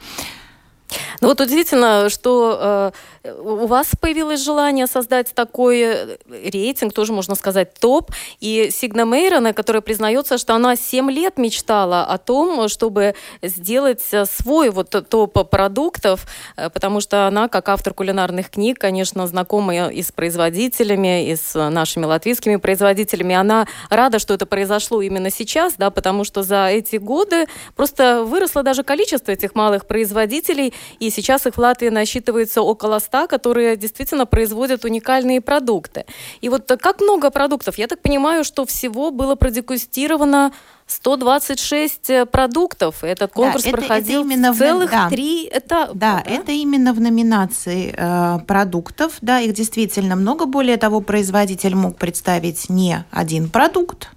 [1.21, 2.91] Ну вот удивительно, что э,
[3.23, 9.53] у вас появилось желание создать такой э, рейтинг, тоже можно сказать топ, и Сигна Мейрона,
[9.53, 15.49] которая признается, что она 7 лет мечтала о том, чтобы сделать э, свой вот топ
[15.49, 16.25] продуктов,
[16.57, 21.69] э, потому что она, как автор кулинарных книг, конечно, знакома и с производителями, и с
[21.69, 23.35] нашими латвийскими производителями.
[23.35, 27.45] Она рада, что это произошло именно сейчас, да, потому что за эти годы
[27.77, 33.12] просто выросло даже количество этих малых производителей, и сейчас их в Латвии насчитывается около 100
[33.13, 36.05] места, которые действительно производят уникальные продукты.
[36.41, 37.77] И вот как много продуктов?
[37.77, 40.51] Я так понимаю, что всего было продегустировано
[40.87, 43.03] 126 э, продуктов.
[43.03, 45.93] Этот конкурс да, это, проходил это именно целых в, да, три этапа.
[45.93, 49.13] Да, да, это именно в номинации э, продуктов.
[49.21, 50.45] Да, их действительно много.
[50.45, 54.09] Более того, производитель мог представить не один продукт,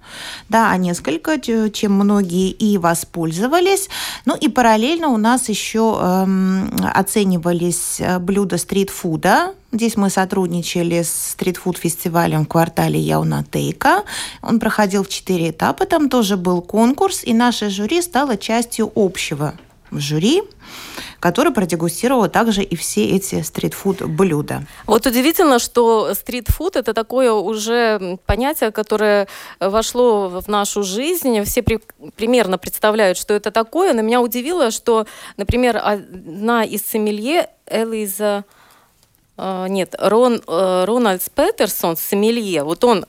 [0.49, 3.89] да, а несколько, чем многие и воспользовались.
[4.25, 11.35] Ну и параллельно у нас еще эм, оценивались э, блюда стритфуда, Здесь мы сотрудничали с
[11.35, 14.05] стритфуд-фестивалем в квартале Яунатейка.
[14.41, 19.53] Он проходил в четыре этапа, там тоже был конкурс, и наше жюри стало частью общего
[19.91, 20.41] жюри,
[21.19, 24.63] который продегустировал также и все эти стритфуд блюда.
[24.87, 29.27] Вот удивительно, что стритфуд это такое уже понятие, которое
[29.59, 31.43] вошло в нашу жизнь.
[31.43, 31.79] Все при,
[32.15, 33.93] примерно представляют, что это такое.
[33.93, 35.05] Но меня удивило, что,
[35.37, 38.43] например, одна из сомелье Элиза
[39.67, 43.05] нет, Рон, э, Рональдс Петерсон, сомелье, вот он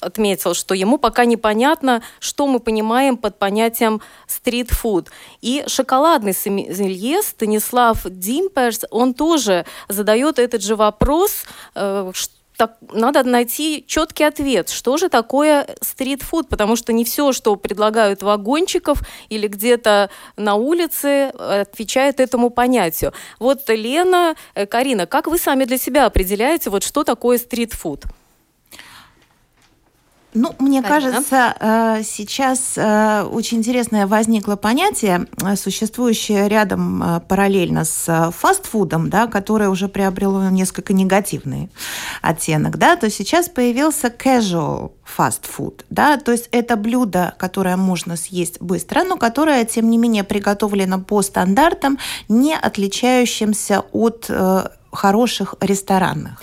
[0.00, 5.10] отметил, что ему пока непонятно, что мы понимаем под понятием стритфуд.
[5.42, 12.12] И шоколадный сомелье Станислав Димперс, он тоже задает этот же вопрос, э,
[12.56, 18.22] так, надо найти четкий ответ, что же такое стритфуд, потому что не все, что предлагают
[18.22, 23.12] вагончиков или где-то на улице, отвечает этому понятию.
[23.38, 28.04] Вот Лена, э, Карина, как вы сами для себя определяете, вот что такое стритфуд?
[30.34, 30.88] Ну, мне Понятно.
[31.12, 39.28] кажется, э, сейчас э, очень интересное возникло понятие, э, существующее рядом параллельно с фастфудом, да,
[39.28, 41.70] которое уже приобрело несколько негативный
[42.20, 42.78] оттенок.
[42.78, 49.04] Да, то сейчас появился casual food, да, то есть это блюдо, которое можно съесть быстро,
[49.04, 54.30] но которое, тем не менее, приготовлено по стандартам, не отличающимся от
[54.94, 56.42] хороших ресторанах.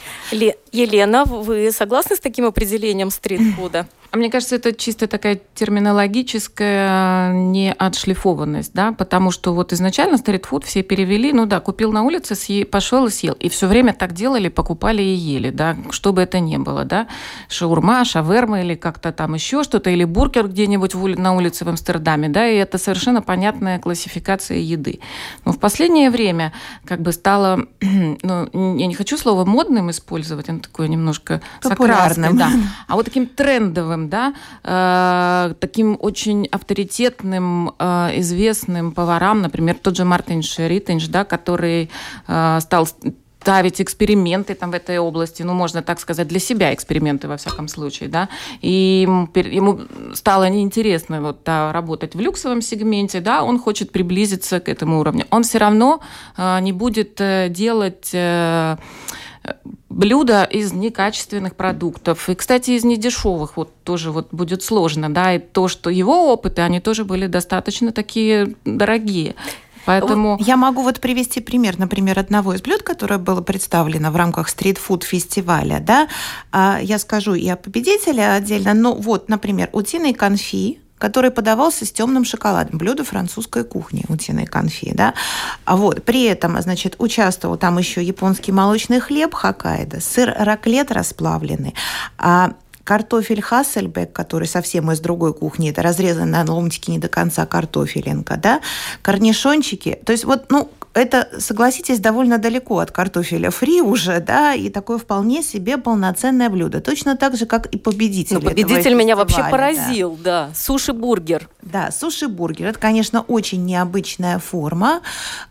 [0.71, 3.87] Елена, вы согласны с таким определением стритфуда?
[4.11, 10.83] А мне кажется, это чисто такая терминологическая неотшлифованность, да, потому что вот изначально стритфуд все
[10.83, 13.35] перевели, ну да, купил на улице, съел, пошел и съел.
[13.35, 17.07] И все время так делали, покупали и ели, да, что бы это ни было, да,
[17.47, 22.45] шаурма, шаверма или как-то там еще что-то, или бургер где-нибудь на улице в Амстердаме, да,
[22.45, 24.99] и это совершенно понятная классификация еды.
[25.45, 26.51] Но в последнее время
[26.83, 32.51] как бы стало, ну, я не хочу слово модным использовать, такое немножко популярным, да,
[32.87, 40.05] а вот таким трендовым да, э, таким очень авторитетным, э, известным поварам, например, тот же
[40.05, 41.89] Мартин Шеритинш, да, который
[42.27, 42.87] э, стал
[43.41, 47.67] ставить эксперименты там в этой области, ну, можно так сказать, для себя эксперименты, во всяком
[47.67, 48.29] случае, да,
[48.61, 49.79] и ему
[50.13, 55.25] стало неинтересно вот да, работать в люксовом сегменте, да, он хочет приблизиться к этому уровню.
[55.31, 56.01] Он все равно
[56.37, 58.77] э, не будет э, делать э,
[59.89, 62.29] блюда из некачественных продуктов.
[62.29, 66.61] И, кстати, из недешевых вот тоже вот будет сложно, да, и то, что его опыты,
[66.61, 69.35] они тоже были достаточно такие дорогие.
[69.85, 70.37] Поэтому...
[70.39, 75.79] Я могу вот привести пример, например, одного из блюд, которое было представлено в рамках стритфуд-фестиваля.
[75.79, 76.07] Да?
[76.51, 78.73] А, я скажу и о победителе отдельно.
[78.73, 82.77] Ну вот, например, утиный конфи, который подавался с темным шоколадом.
[82.77, 84.91] Блюдо французской кухни, утиной конфи.
[84.93, 85.15] Да?
[85.65, 91.73] А вот, при этом, значит, участвовал там еще японский молочный хлеб Хоккайдо, сыр раклет расплавленный,
[92.19, 97.47] а картофель Хассельбек, который совсем из другой кухни, это разрезанный на ломтики не до конца
[97.47, 98.61] картофелинка, да,
[99.01, 99.99] корнишончики.
[100.05, 104.97] То есть вот, ну, это, согласитесь, довольно далеко от картофеля фри уже, да, и такое
[104.97, 106.81] вполне себе полноценное блюдо.
[106.81, 108.35] Точно так же, как и победитель.
[108.35, 110.47] Ну, победитель меня вообще поразил, да.
[110.47, 110.55] да.
[110.55, 111.47] Суши-бургер.
[111.61, 112.67] Да, суши-бургер.
[112.67, 115.01] Это, конечно, очень необычная форма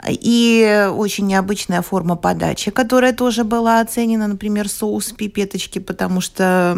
[0.09, 6.76] и очень необычная форма подачи, которая тоже была оценена, например, соус пипеточки, потому что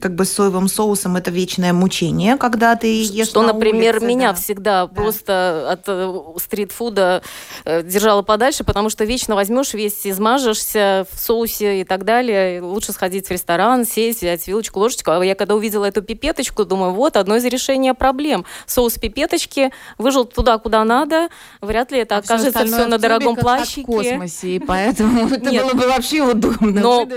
[0.00, 4.28] как бы соевым соусом это вечное мучение, когда ты ешь Что, на например, улице, меня
[4.32, 4.34] да.
[4.34, 4.94] всегда да.
[4.94, 7.22] просто от э, стритфуда
[7.64, 12.60] э, держала подальше, потому что вечно возьмешь, весь измажешься в соусе и так далее.
[12.60, 15.10] Лучше сходить в ресторан, сесть, взять вилочку, ложечку.
[15.10, 18.44] А я когда увидела эту пипеточку, думаю, вот одно из решения проблем.
[18.66, 21.28] Соус пипеточки выжил туда, куда надо.
[21.62, 23.82] Вряд ли это а окажется все, все на дорогом плащике.
[23.82, 26.82] в космосе, и поэтому это было бы вообще удобно.
[26.82, 27.08] Но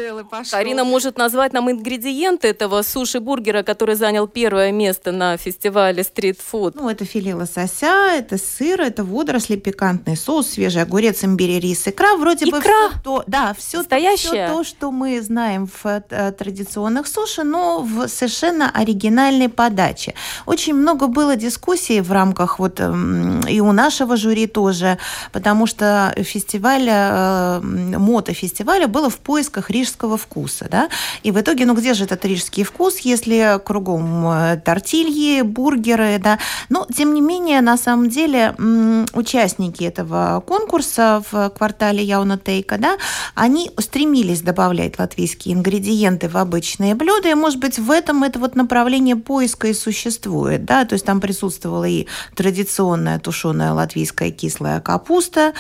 [0.50, 6.76] Карина может назвать нам ингредиенты этого суши-бургера, который занял первое место на фестивале стрит-фуд.
[6.76, 11.88] Ну, это филе лосося, это сыр, это водоросли, пикантный соус, свежий свежий огурец, имбирь, рис,
[11.88, 12.16] икра.
[12.16, 12.58] Вроде икра?
[12.58, 17.44] бы все то, да, все то, все то, что мы знаем в э, традиционных суши,
[17.44, 20.14] но в совершенно оригинальной подаче.
[20.46, 24.98] Очень много было дискуссий в рамках вот эм, и у нашего жюри тоже,
[25.32, 30.90] потому что фестиваля, мотофестиваля было в поисках рижского вкуса, да,
[31.24, 36.86] и в итоге, ну где же этот рижский вкус, если кругом тортильи, бургеры, да, но
[36.96, 38.56] тем не менее, на самом деле,
[39.14, 42.98] участники этого конкурса в квартале Яунатейка, да,
[43.36, 48.56] они стремились добавлять латвийские ингредиенты в обычные блюда, и, может быть, в этом это вот
[48.56, 55.54] направление поиска и существует, да, то есть там присутствовала и традиционная тушеная латвийская кислая капуста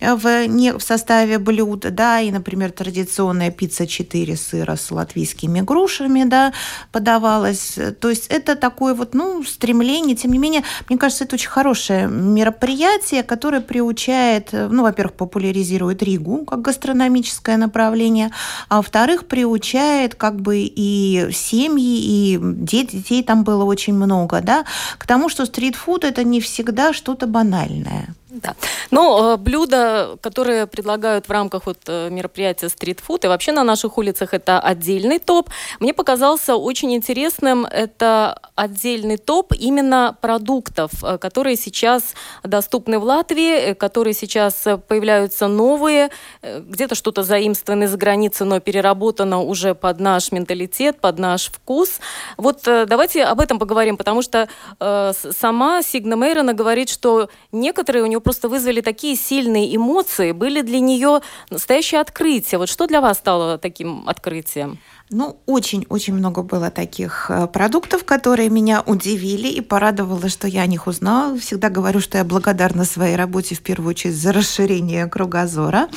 [0.00, 6.24] в, не, в составе блюда, да, и, например, традиционная пицца 4 сыра с латвийскими грушами,
[6.24, 6.52] да,
[6.92, 7.78] подавалась.
[8.00, 12.08] То есть это такое вот, ну, стремление, тем не менее, мне кажется, это очень хорошее
[12.08, 18.30] мероприятие, которое приучает, ну, во-первых, популяризирует Ригу как гастрономическое направление,
[18.68, 24.64] а во-вторых, приучает как бы и семьи, и детей там было очень много, да,
[24.98, 28.14] к тому, что стритфуд это не всегда что-то банальное.
[28.34, 28.56] Да.
[28.90, 33.96] Но э, блюда, которые предлагают в рамках вот э, мероприятия стритфуд и вообще на наших
[33.96, 35.50] улицах, это отдельный топ.
[35.78, 43.70] Мне показался очень интересным это отдельный топ именно продуктов, э, которые сейчас доступны в Латвии,
[43.70, 46.10] э, которые сейчас появляются новые,
[46.42, 52.00] где-то что-то заимствовано из границы, но переработано уже под наш менталитет, под наш вкус.
[52.36, 54.48] Вот э, давайте об этом поговорим, потому что
[54.80, 60.62] э, сама Сигна Мейрона говорит, что некоторые у нее просто вызвали такие сильные эмоции, были
[60.62, 62.58] для нее настоящее открытие.
[62.58, 64.78] Вот что для вас стало таким открытием?
[65.10, 70.66] Ну, очень-очень много было таких э, продуктов, которые меня удивили и порадовало, что я о
[70.66, 71.38] них узнала.
[71.38, 75.88] Всегда говорю, что я благодарна своей работе в первую очередь за расширение кругозора.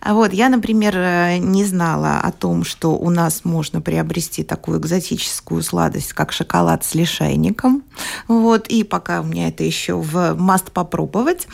[0.00, 4.80] А вот я, например, э, не знала о том, что у нас можно приобрести такую
[4.80, 7.84] экзотическую сладость, как шоколад с лишайником.
[8.26, 11.46] Вот, и пока у меня это еще в маст попробовать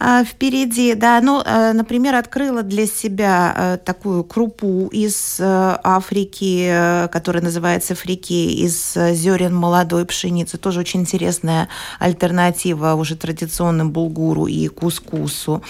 [0.00, 0.94] а, впереди.
[0.94, 8.32] Да, ну, например, открыла для себя такую крупу из Африки, фрики, э, который называется фрики
[8.32, 10.58] из зерен молодой пшеницы.
[10.58, 11.68] Тоже очень интересная
[11.98, 15.62] альтернатива уже традиционным булгуру и кускусу.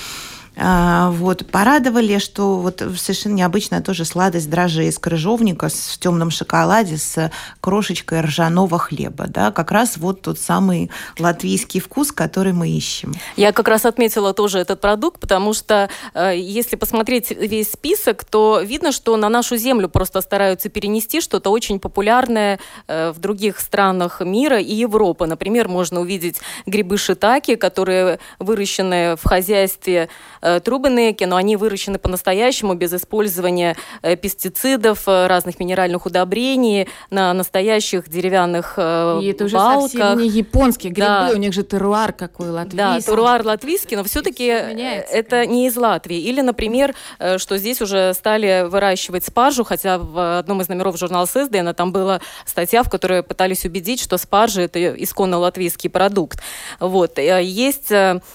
[0.56, 6.98] А, вот, порадовали, что вот совершенно необычная тоже сладость дрожжей из крыжовника в темном шоколаде
[6.98, 9.26] с крошечкой ржаного хлеба.
[9.28, 13.14] Да, как раз вот тот самый латвийский вкус, который мы ищем.
[13.36, 18.60] Я как раз отметила тоже этот продукт, потому что э, если посмотреть весь список, то
[18.62, 24.20] видно, что на нашу землю просто стараются перенести что-то очень популярное э, в других странах
[24.20, 25.26] мира и Европы.
[25.26, 30.10] Например, можно увидеть грибы шитаки, которые выращены в хозяйстве
[30.42, 37.32] Э, трубы но они выращены по-настоящему, без использования э, пестицидов, э, разных минеральных удобрений, на
[37.32, 39.90] настоящих деревянных И это уже балках.
[39.90, 41.30] совсем не японские грибы, да.
[41.32, 42.76] у них же теруар какой латвийский.
[42.76, 46.18] Да, теруар латвийский, но все-таки это не из Латвии.
[46.18, 46.94] Или, например,
[47.36, 52.20] что здесь уже стали выращивать спаржу, хотя в одном из номеров журнала Сездена там была
[52.44, 56.40] статья, в которой пытались убедить, что спаржа это исконно латвийский продукт.
[56.80, 57.18] Вот.
[57.18, 57.90] Есть,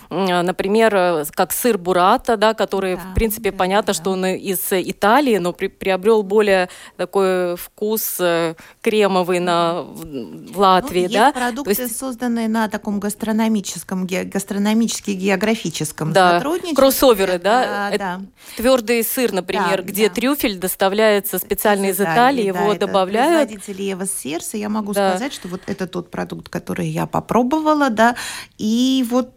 [0.09, 3.99] например, как сыр бур бурата, да, который, да, в принципе, да, понятно, да.
[3.99, 11.07] что он из Италии, но при, приобрел более такой вкус э, кремовый на, в Латвии,
[11.07, 11.27] ну, да.
[11.27, 11.97] Есть продукты, есть...
[11.97, 16.37] созданные на таком гастрономическом, гастрономически-географическом да.
[16.37, 16.75] сотрудничестве.
[16.75, 17.89] Кроссоверы, да.
[17.91, 18.21] да, да.
[18.55, 20.15] Твердый сыр, например, да, где да.
[20.15, 23.49] трюфель доставляется специально из, из Италии, Италии, его да, добавляют.
[23.49, 25.11] Производители Евас Серса, я могу да.
[25.11, 28.15] сказать, что вот это тот продукт, который я попробовала, да,
[28.57, 29.31] и вот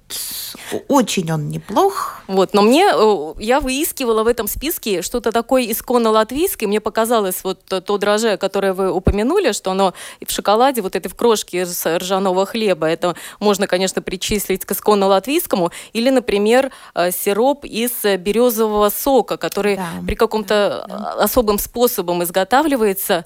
[0.88, 2.20] очень он неплох.
[2.26, 7.44] Вот, но мне, э, я выискивала в этом списке что-то такое исконно латвийское, мне показалось
[7.44, 9.94] вот то дрожжи, которое вы упомянули, что оно
[10.24, 15.70] в шоколаде, вот этой в крошке ржаного хлеба, это можно, конечно, причислить к исконно латвийскому,
[15.92, 21.12] или, например, э, сироп из березового сока, который да, при каком-то да, да.
[21.24, 23.24] особым способом изготавливается,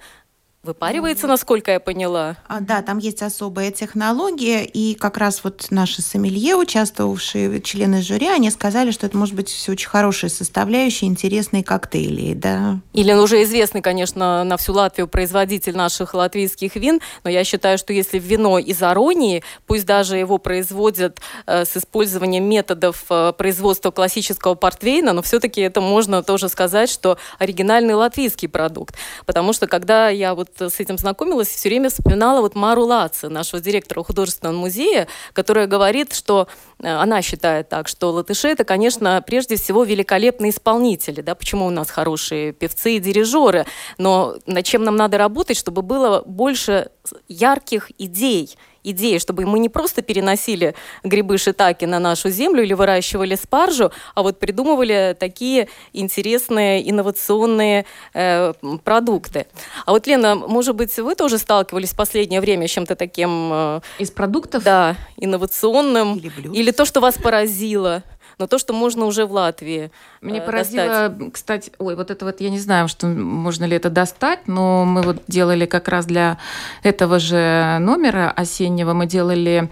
[0.65, 2.37] Выпаривается, насколько я поняла.
[2.47, 8.29] А, да, там есть особая технология, и как раз вот наши сомелье, участвовавшие члены жюри,
[8.29, 12.81] они сказали, что это может быть все очень хорошие составляющие, интересные коктейли, да.
[12.95, 17.93] Или уже известный, конечно, на всю Латвию производитель наших латвийских вин, но я считаю, что
[17.93, 24.55] если вино из Аронии, пусть даже его производят э, с использованием методов э, производства классического
[24.55, 28.97] портвейна, но все-таки это можно тоже сказать, что оригинальный латвийский продукт,
[29.27, 33.29] потому что когда я вот вот с этим знакомилась, все время вспоминала вот Мару Лаци,
[33.29, 39.23] нашего директора художественного музея, которая говорит, что э, она считает так, что латыши это, конечно,
[39.27, 43.67] прежде всего великолепные исполнители, да, почему у нас хорошие певцы и дирижеры,
[43.99, 46.91] но над чем нам надо работать, чтобы было больше
[47.29, 53.35] ярких идей, идеи, чтобы мы не просто переносили грибы шитаки на нашу землю или выращивали
[53.35, 58.53] спаржу, а вот придумывали такие интересные инновационные э,
[58.85, 59.47] продукты.
[59.87, 63.51] А вот, Лена, может быть, вы тоже сталкивались в последнее время с чем-то таким...
[63.53, 64.63] Э, Из продуктов?
[64.63, 66.17] Да, инновационным.
[66.19, 66.55] Или блюд.
[66.55, 68.03] Или то, что вас поразило
[68.39, 69.91] но то, что можно уже в Латвии
[70.25, 71.33] Мне э, поразило, достать.
[71.33, 75.03] кстати, ой, вот это вот я не знаю, что можно ли это достать, но мы
[75.03, 76.39] вот делали как раз для
[76.83, 79.69] этого же номера осеннего мы делали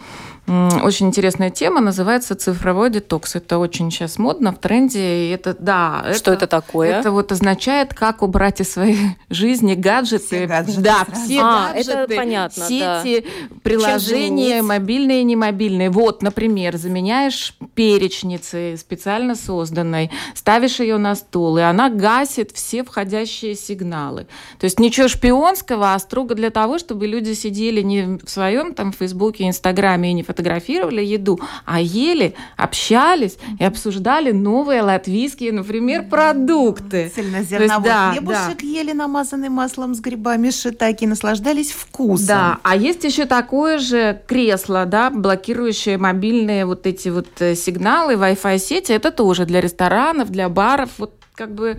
[0.48, 3.36] очень интересная тема, называется цифровой детокс.
[3.36, 6.12] Это очень сейчас модно в тренде, и это да.
[6.14, 6.98] Что это такое?
[6.98, 10.24] Это вот означает, как убрать из своей жизни гаджеты.
[10.24, 13.24] Все гаджеты да, все А, это гаджеты, понятно, сети,
[13.62, 14.62] приложения, заменить?
[14.64, 15.90] мобильные и немобильные.
[15.90, 20.11] Вот, например, заменяешь перечницей специально созданной,
[20.43, 24.26] ставишь ее на стол, и она гасит все входящие сигналы.
[24.59, 28.93] То есть ничего шпионского, а строго для того, чтобы люди сидели не в своем там
[28.93, 37.12] Фейсбуке, Инстаграме и не фотографировали еду, а ели, общались и обсуждали новые латвийские, например, продукты.
[37.14, 42.26] Цельнозерновой да, хлебушек ели, намазанный маслом с грибами шитаки, наслаждались вкусом.
[42.26, 48.14] Да, а есть еще такое же кресло, да, блокирующее мобильные вот эти вот э, сигналы,
[48.14, 48.90] Wi-Fi сети.
[48.90, 50.99] Это тоже для ресторанов, для баров.
[50.99, 51.78] Вот как бы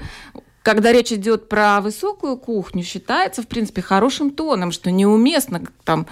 [0.64, 6.08] когда речь идет про высокую кухню, считается, в принципе, хорошим тоном, что неуместно там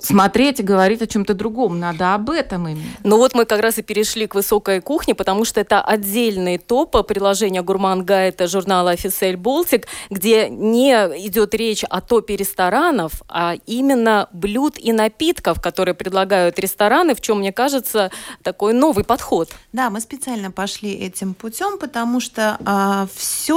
[0.00, 1.80] смотреть и говорить о чем-то другом.
[1.80, 2.84] Надо об этом именно.
[3.02, 6.92] Ну вот мы как раз и перешли к высокой кухне, потому что это отдельный топ
[7.06, 10.92] приложения Гурман Гайта журнала Офисель Болтик, где не
[11.26, 17.38] идет речь о топе ресторанов, а именно блюд и напитков, которые предлагают рестораны, в чем,
[17.38, 18.10] мне кажется,
[18.42, 19.48] такой новый подход.
[19.72, 22.58] Да, мы специально пошли этим путем, потому что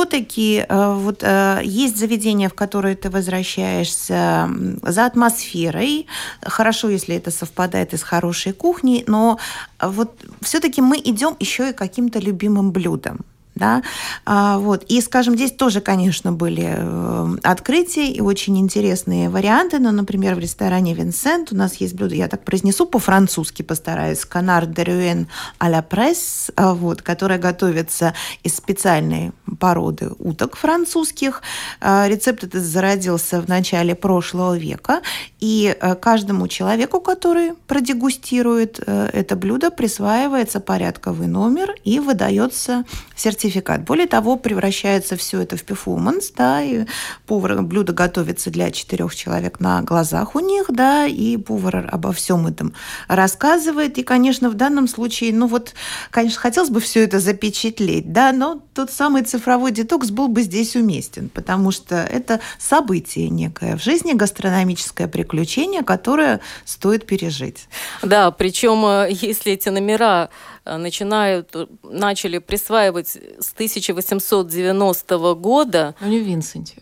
[0.06, 4.50] все-таки вот а, есть заведения, в которые ты возвращаешься
[4.84, 6.06] за атмосферой.
[6.42, 9.40] Хорошо, если это совпадает и с хорошей кухней, но
[9.80, 13.20] а, вот все-таки мы идем еще и каким-то любимым блюдам.
[13.56, 13.84] Да?
[14.26, 14.84] А, вот.
[14.90, 19.80] И, скажем, здесь тоже, конечно, были э, открытия и очень интересные варианты.
[19.80, 24.66] Ну, например, в ресторане Винсент у нас есть блюдо, я так произнесу по-французски, постараюсь, канар
[24.66, 25.28] де рюэн
[25.58, 31.42] а ла пресс, вот, которое готовится из специальной породы уток французских.
[31.80, 35.02] А, Рецепт этот зародился в начале прошлого века,
[35.40, 42.84] и э, каждому человеку, который продегустирует э, это блюдо, присваивается порядковый номер и выдается
[43.16, 43.45] сертификат.
[43.82, 46.86] Более того, превращается все это в перформанс, да, и
[47.26, 52.48] повар блюдо готовится для четырех человек на глазах у них, да, и повар обо всем
[52.48, 52.74] этом
[53.08, 53.98] рассказывает.
[53.98, 55.74] И, конечно, в данном случае, ну вот,
[56.12, 60.76] конечно, хотелось бы все это запечатлеть, да, но тот самый цифровой детокс был бы здесь
[60.76, 67.68] уместен, потому что это событие некое в жизни, гастрономическое приключение, которое стоит пережить.
[68.02, 70.30] Да, причем э, если эти номера
[70.66, 76.82] начинают, э, начали присваивать с 1890 года, Ну, не Винсенте.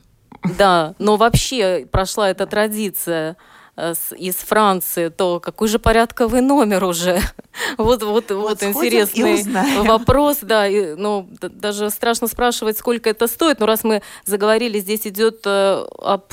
[0.58, 3.36] да, но вообще прошла эта традиция
[3.76, 7.20] э, из Франции, то какой же порядковый номер уже?
[7.78, 9.44] Вот, вот, вот, и интересный
[9.84, 10.68] вопрос, да.
[10.68, 13.60] и, ну, даже страшно спрашивать, сколько это стоит.
[13.60, 16.24] Но раз мы заговорили, здесь идет э, об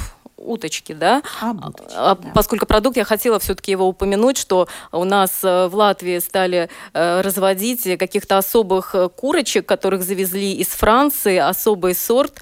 [0.41, 1.22] уточке, да?
[1.41, 2.30] Об уточке, А, да.
[2.34, 7.20] Поскольку продукт, я хотела все-таки его упомянуть, что у нас э, в Латвии стали э,
[7.20, 12.34] разводить каких-то особых э, курочек, которых завезли из Франции, особый сорт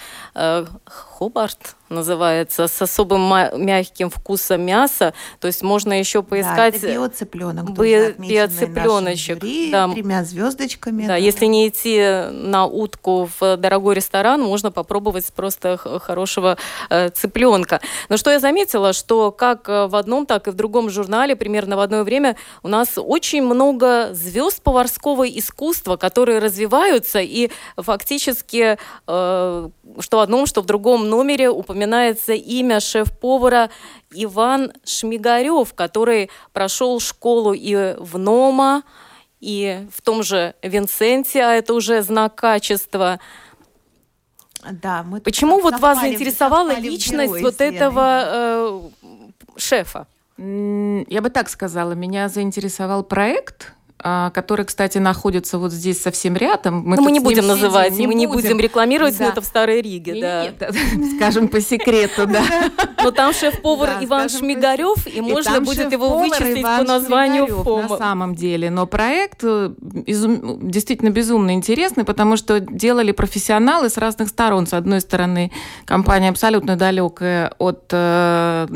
[1.18, 3.22] Хобарт называется, с особым
[3.56, 5.14] мягким вкусом мяса.
[5.40, 6.74] То есть можно еще поискать...
[6.74, 7.70] Да, это биоцыпленок.
[7.70, 9.88] Би- биоцыпленочек, жюри, да.
[9.88, 11.06] Тремя звездочками.
[11.06, 11.98] Да, если не идти
[12.30, 16.56] на утку в дорогой ресторан, можно попробовать просто хорошего
[16.90, 17.80] э, цыпленка.
[18.08, 21.76] Но что я заметила, что как э, в одном, так и в другом журнале примерно
[21.76, 29.68] в одно время у нас очень много звезд поварского искусства, которые развиваются и фактически э,
[30.00, 33.70] что в одном, что в другом номере упоминается имя шеф-повара
[34.10, 38.82] Иван Шмигарев, который прошел школу и в НОМА,
[39.40, 43.20] и в том же Винсенте, а это уже знак качества.
[44.70, 48.80] Да, мы Почему вот вас заинтересовала личность вот этого э,
[49.56, 50.06] шефа?
[50.36, 56.82] Я бы так сказала, меня заинтересовал проект который, кстати, находится вот здесь совсем рядом.
[56.86, 59.24] Мы, мы не будем называть, мы не будем рекламировать, да.
[59.24, 60.44] но это в Старой Риге, да.
[60.44, 60.74] Нет,
[61.16, 62.44] скажем по секрету, да.
[63.02, 67.88] Но там шеф-повар Иван Шмигарев, и можно будет его вычислить по названию ФОМа.
[67.88, 74.28] На самом деле, но проект э, действительно безумно интересный, потому что делали профессионалы с разных
[74.28, 74.66] сторон.
[74.66, 75.52] С одной стороны,
[75.84, 78.66] компания абсолютно далекая от э,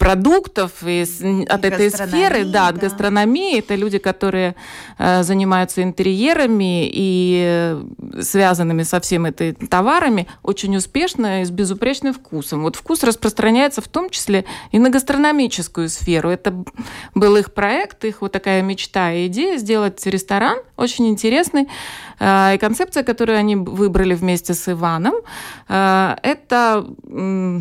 [0.00, 3.58] продуктов из, от этой сферы, да, от гастрономии.
[3.58, 4.56] Это люди, которые
[4.98, 12.14] э, занимаются интерьерами и э, связанными со всем этой товарами очень успешно и с безупречным
[12.14, 12.62] вкусом.
[12.62, 16.30] Вот вкус распространяется в том числе и на гастрономическую сферу.
[16.30, 16.64] Это
[17.14, 21.68] был их проект, их вот такая мечта и идея сделать ресторан очень интересный.
[22.18, 25.14] Э, и концепция, которую они выбрали вместе с Иваном,
[25.68, 27.60] э, это Э,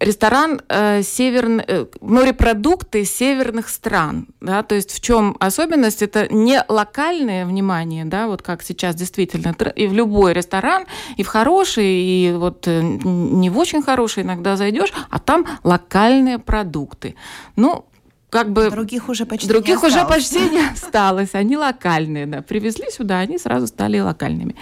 [0.00, 1.64] ресторан э, север...
[1.66, 6.02] э, морепродукты северных стран, да, то есть в чем особенность?
[6.02, 11.28] Это не локальное внимание, да, вот как сейчас действительно и в любой ресторан, и в
[11.28, 17.14] хороший, и вот э, не в очень хороший иногда зайдешь, а там локальные продукты.
[17.56, 17.84] Ну,
[18.30, 22.90] как бы других уже почти других не уже почти не осталось, они локальные, да, привезли
[22.90, 24.54] сюда, они сразу стали локальными.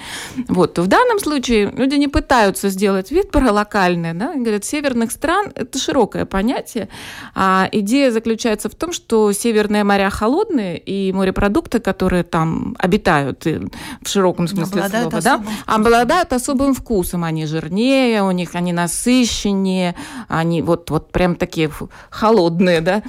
[0.48, 0.78] Вот.
[0.78, 5.78] В данном случае люди не пытаются сделать вид про локальное, да, говорят, северных стран это
[5.78, 6.88] широкое понятие,
[7.34, 14.08] а идея заключается в том, что северные моря холодные и морепродукты, которые там обитают в
[14.08, 19.96] широком смысле обладают слова, да, обладают особым вкусом, они жирнее, у них они насыщеннее,
[20.28, 21.68] они вот вот прям такие
[22.10, 23.02] холодные, да.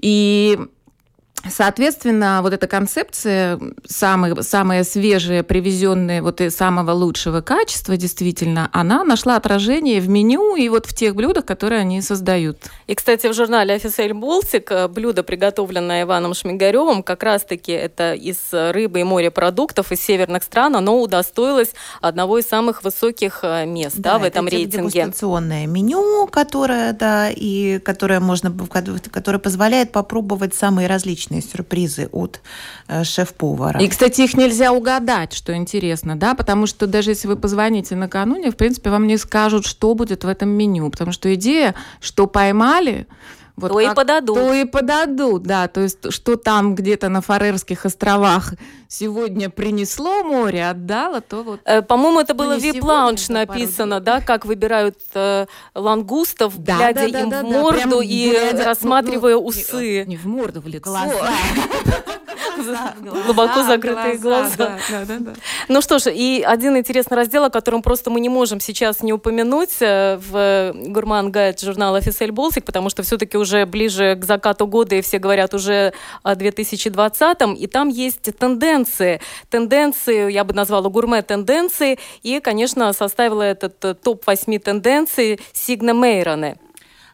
[0.00, 0.58] И
[1.48, 9.04] Соответственно, вот эта концепция, самые, самые свежие, привезенные вот и самого лучшего качества, действительно, она
[9.04, 12.58] нашла отражение в меню и вот в тех блюдах, которые они создают.
[12.86, 19.00] И, кстати, в журнале «Офисель Болтик» блюдо, приготовленное Иваном Шмигаревым, как раз-таки это из рыбы
[19.00, 24.18] и морепродуктов из северных стран, оно удостоилось одного из самых высоких э, мест да, да,
[24.18, 24.90] в этом это рейтинге.
[24.90, 28.52] дегустационное меню, которое, да, и которое можно,
[29.10, 32.40] которое позволяет попробовать самые различные приятные сюрпризы от
[32.88, 33.80] э, шеф-повара.
[33.80, 38.50] И, кстати, их нельзя угадать, что интересно, да, потому что даже если вы позвоните накануне,
[38.50, 43.06] в принципе, вам не скажут, что будет в этом меню, потому что идея, что поймали,
[43.58, 44.36] вот то как, и подадут.
[44.36, 45.68] То и подадут, да.
[45.68, 48.54] То есть, что там где-то на Фарерских островах
[48.88, 51.60] сегодня принесло море, отдало, то вот...
[51.64, 57.08] Э, по-моему, это было в вип-лаунж написано, да, как выбирают э, лангустов, да, глядя да,
[57.10, 60.04] да, им да, в морду да, и глядя, рассматривая ну, усы.
[60.04, 60.90] Не, не в морду, в лицо.
[60.90, 61.12] Глаза.
[63.24, 64.78] Глубоко закрытые глаза.
[65.68, 69.12] Ну что ж, и один интересный раздел, о котором просто мы не можем сейчас не
[69.12, 74.66] упомянуть э, в Гурман Гайд журнала Офисель Болсик, потому что все-таки уже ближе к закату
[74.66, 75.92] года, и все говорят уже
[76.22, 79.20] о 2020-м, и там есть тенденции.
[79.50, 86.56] Тенденции, я бы назвала гурме-тенденции, и, конечно, составила этот э, топ-8 тенденций Сигна Мейроне.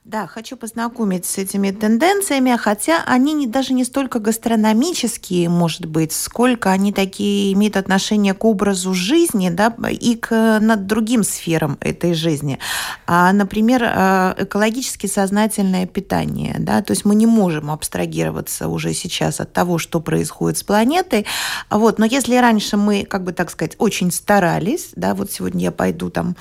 [0.05, 6.13] Да, хочу познакомить с этими тенденциями, хотя они не, даже не столько гастрономические, может быть,
[6.13, 12.13] сколько они такие имеют отношение к образу жизни да, и к над другим сферам этой
[12.13, 12.59] жизни.
[13.07, 16.57] А, например, а, экологически сознательное питание.
[16.59, 21.25] Да, то есть мы не можем абстрагироваться уже сейчас от того, что происходит с планетой.
[21.71, 25.73] Вот, но если раньше мы, как бы так сказать, очень старались, да, вот сегодня я
[25.73, 26.37] пойду там,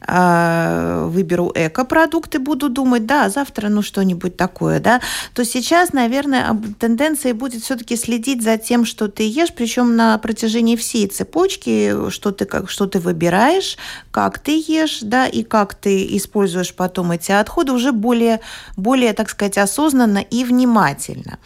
[0.00, 5.00] а, выберу эко-продукты, буду думать, да, завтра ну что-нибудь такое, да,
[5.34, 10.76] то сейчас, наверное, тенденция будет все-таки следить за тем, что ты ешь, причем на протяжении
[10.76, 13.76] всей цепочки, что ты, как, что ты выбираешь,
[14.10, 18.40] как ты ешь, да, и как ты используешь потом эти отходы уже более,
[18.76, 21.38] более так сказать, осознанно и внимательно.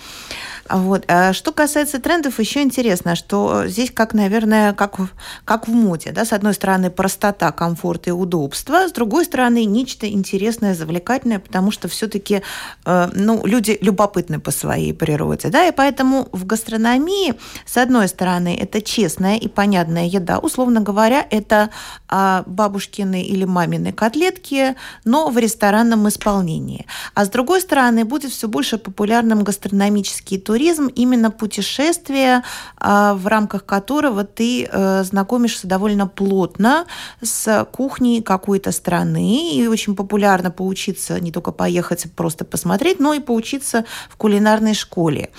[0.70, 1.04] Вот.
[1.08, 4.96] А что касается трендов, еще интересно, что здесь как, наверное, как,
[5.44, 6.12] как в моде.
[6.12, 6.24] Да?
[6.24, 11.88] С одной стороны, простота, комфорт и удобство, с другой стороны, нечто интересное, завлекательное, потому что
[11.88, 12.42] все-таки
[12.84, 15.48] э, ну, люди любопытны по своей природе.
[15.48, 15.66] Да?
[15.66, 20.38] И поэтому в гастрономии, с одной стороны, это честная и понятная еда.
[20.38, 21.70] Условно говоря, это
[22.10, 26.86] э, бабушкины или мамины котлетки, но в ресторанном исполнении.
[27.14, 32.42] А с другой стороны, будет все больше популярным гастрономический туризм, туризм именно путешествие,
[32.78, 36.84] а, в рамках которого ты э, знакомишься довольно плотно
[37.22, 39.54] с кухней какой-то страны.
[39.54, 45.30] И очень популярно поучиться не только поехать просто посмотреть, но и поучиться в кулинарной школе.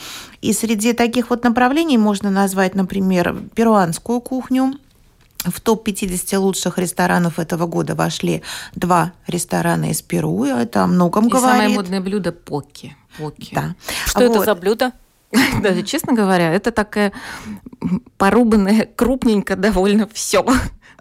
[0.41, 4.73] И среди таких вот направлений можно назвать, например, перуанскую кухню,
[5.45, 8.41] в топ-50 лучших ресторанов этого года вошли
[8.75, 10.43] два ресторана из Перу.
[10.45, 11.49] Это о многом и говорит.
[11.49, 12.95] самое модное блюдо– поки.
[13.17, 13.53] поки.
[13.55, 13.75] Да.
[14.05, 14.35] Что вот.
[14.35, 14.91] это за блюдо?
[15.61, 17.13] Да, честно говоря, это такая
[18.17, 20.45] порубанная крупненько довольно все.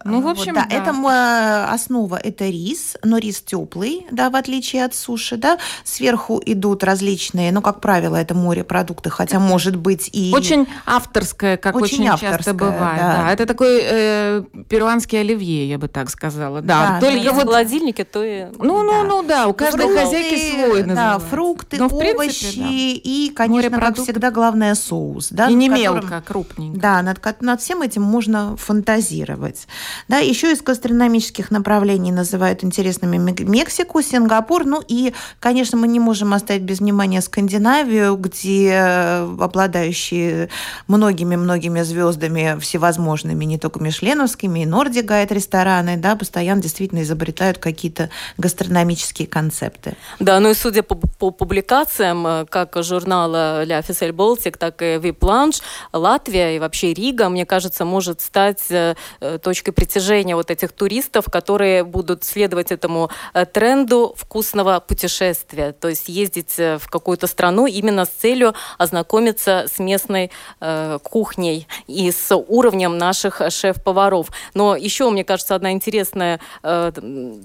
[0.04, 0.76] Ну, в общем, вот, да, да.
[0.76, 5.58] Это э, основа это рис, но рис теплый, да, в отличие от суши, да.
[5.84, 11.76] Сверху идут различные, ну, как правило, это морепродукты, хотя может быть и очень авторское, как
[11.76, 13.00] очень, очень авторское, часто бывает.
[13.00, 13.16] Да.
[13.24, 16.60] да, это такой э, перуанский оливье, я бы так сказала.
[16.60, 17.32] Да, да только да.
[17.32, 19.04] вот в холодильнике, то и ну, ну, да.
[19.04, 20.82] ну, да, у каждой фрукты, хозяйки свой.
[20.82, 22.68] Да, фрукты, но, овощи принципе, да.
[22.70, 25.48] и, конечно, как всегда, главное соус, да.
[25.48, 26.80] И не которым, мелко, крупненько.
[26.80, 29.66] Да, над, над всем этим можно фантазировать.
[30.08, 36.34] Да, еще из гастрономических направлений называют интересными Мексику, Сингапур, ну и, конечно, мы не можем
[36.34, 40.48] оставить без внимания Скандинавию, где э, обладающие
[40.86, 48.10] многими-многими звездами всевозможными, не только мишленовскими, и Норди Гайд рестораны, да, постоянно действительно изобретают какие-то
[48.36, 49.96] гастрономические концепты.
[50.18, 54.98] Да, ну и судя по, по публикациям, э, как журнала La Officiel Baltic, так и
[54.98, 55.60] Випланш,
[55.92, 58.94] Латвия и вообще Рига, мне кажется, может стать э,
[59.42, 66.08] точкой притяжения вот этих туристов, которые будут следовать этому э, тренду вкусного путешествия, то есть
[66.08, 72.34] ездить э, в какую-то страну именно с целью ознакомиться с местной э, кухней и с
[72.34, 74.30] уровнем наших шеф-поваров.
[74.52, 76.90] Но еще, мне кажется, одна интересная э,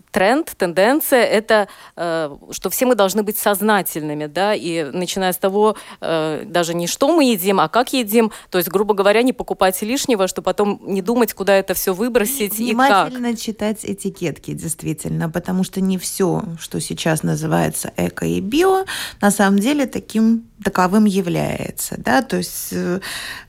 [0.10, 5.76] тренд, тенденция, это э, что все мы должны быть сознательными, да, и начиная с того,
[6.02, 9.80] э, даже не что мы едим, а как едим, то есть, грубо говоря, не покупать
[9.84, 13.40] лишнего, что потом не думать, куда это все выбросить, выбросить Внимательно и как?
[13.40, 18.86] читать этикетки, действительно, потому что не все, что сейчас называется эко и био,
[19.22, 21.96] на самом деле таким таковым является.
[21.98, 22.22] Да?
[22.22, 23.00] То есть э,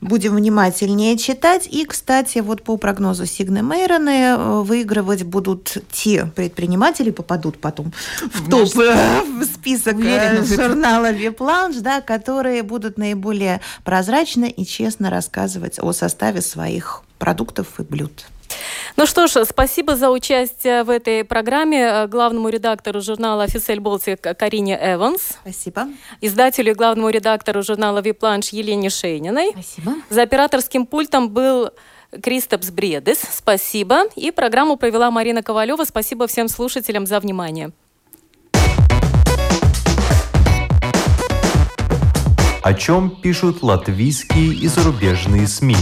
[0.01, 1.67] будем внимательнее читать.
[1.71, 8.51] И, кстати, вот по прогнозу Сигны Мейроны э, выигрывать будут те предприниматели, попадут потом в
[8.51, 9.97] топ, э, в список
[10.45, 17.83] журнала Випланш, да, которые будут наиболее прозрачно и честно рассказывать о составе своих продуктов и
[17.83, 18.27] блюд.
[18.97, 24.21] Ну что ж, спасибо за участие в этой программе э, главному редактору журнала «Офисель Болтик»
[24.21, 25.39] Карине Эванс.
[25.43, 25.89] Спасибо.
[26.21, 29.51] Издателю и главному редактору журнала «Випланш» Елене Шейниной.
[29.53, 29.95] Спасибо.
[30.11, 31.71] За операторским пультом был
[32.23, 33.21] Кристопс Бредес.
[33.33, 34.05] Спасибо.
[34.15, 35.85] И программу провела Марина Ковалева.
[35.85, 37.73] Спасибо всем слушателям за внимание.
[42.63, 45.77] О чем пишут латвийские и зарубежные СМИ?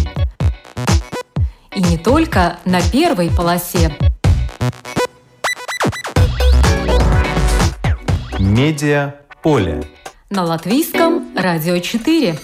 [1.75, 3.97] И не только на первой полосе.
[8.39, 9.83] Медиа поле.
[10.29, 12.39] На латвийском радио 4.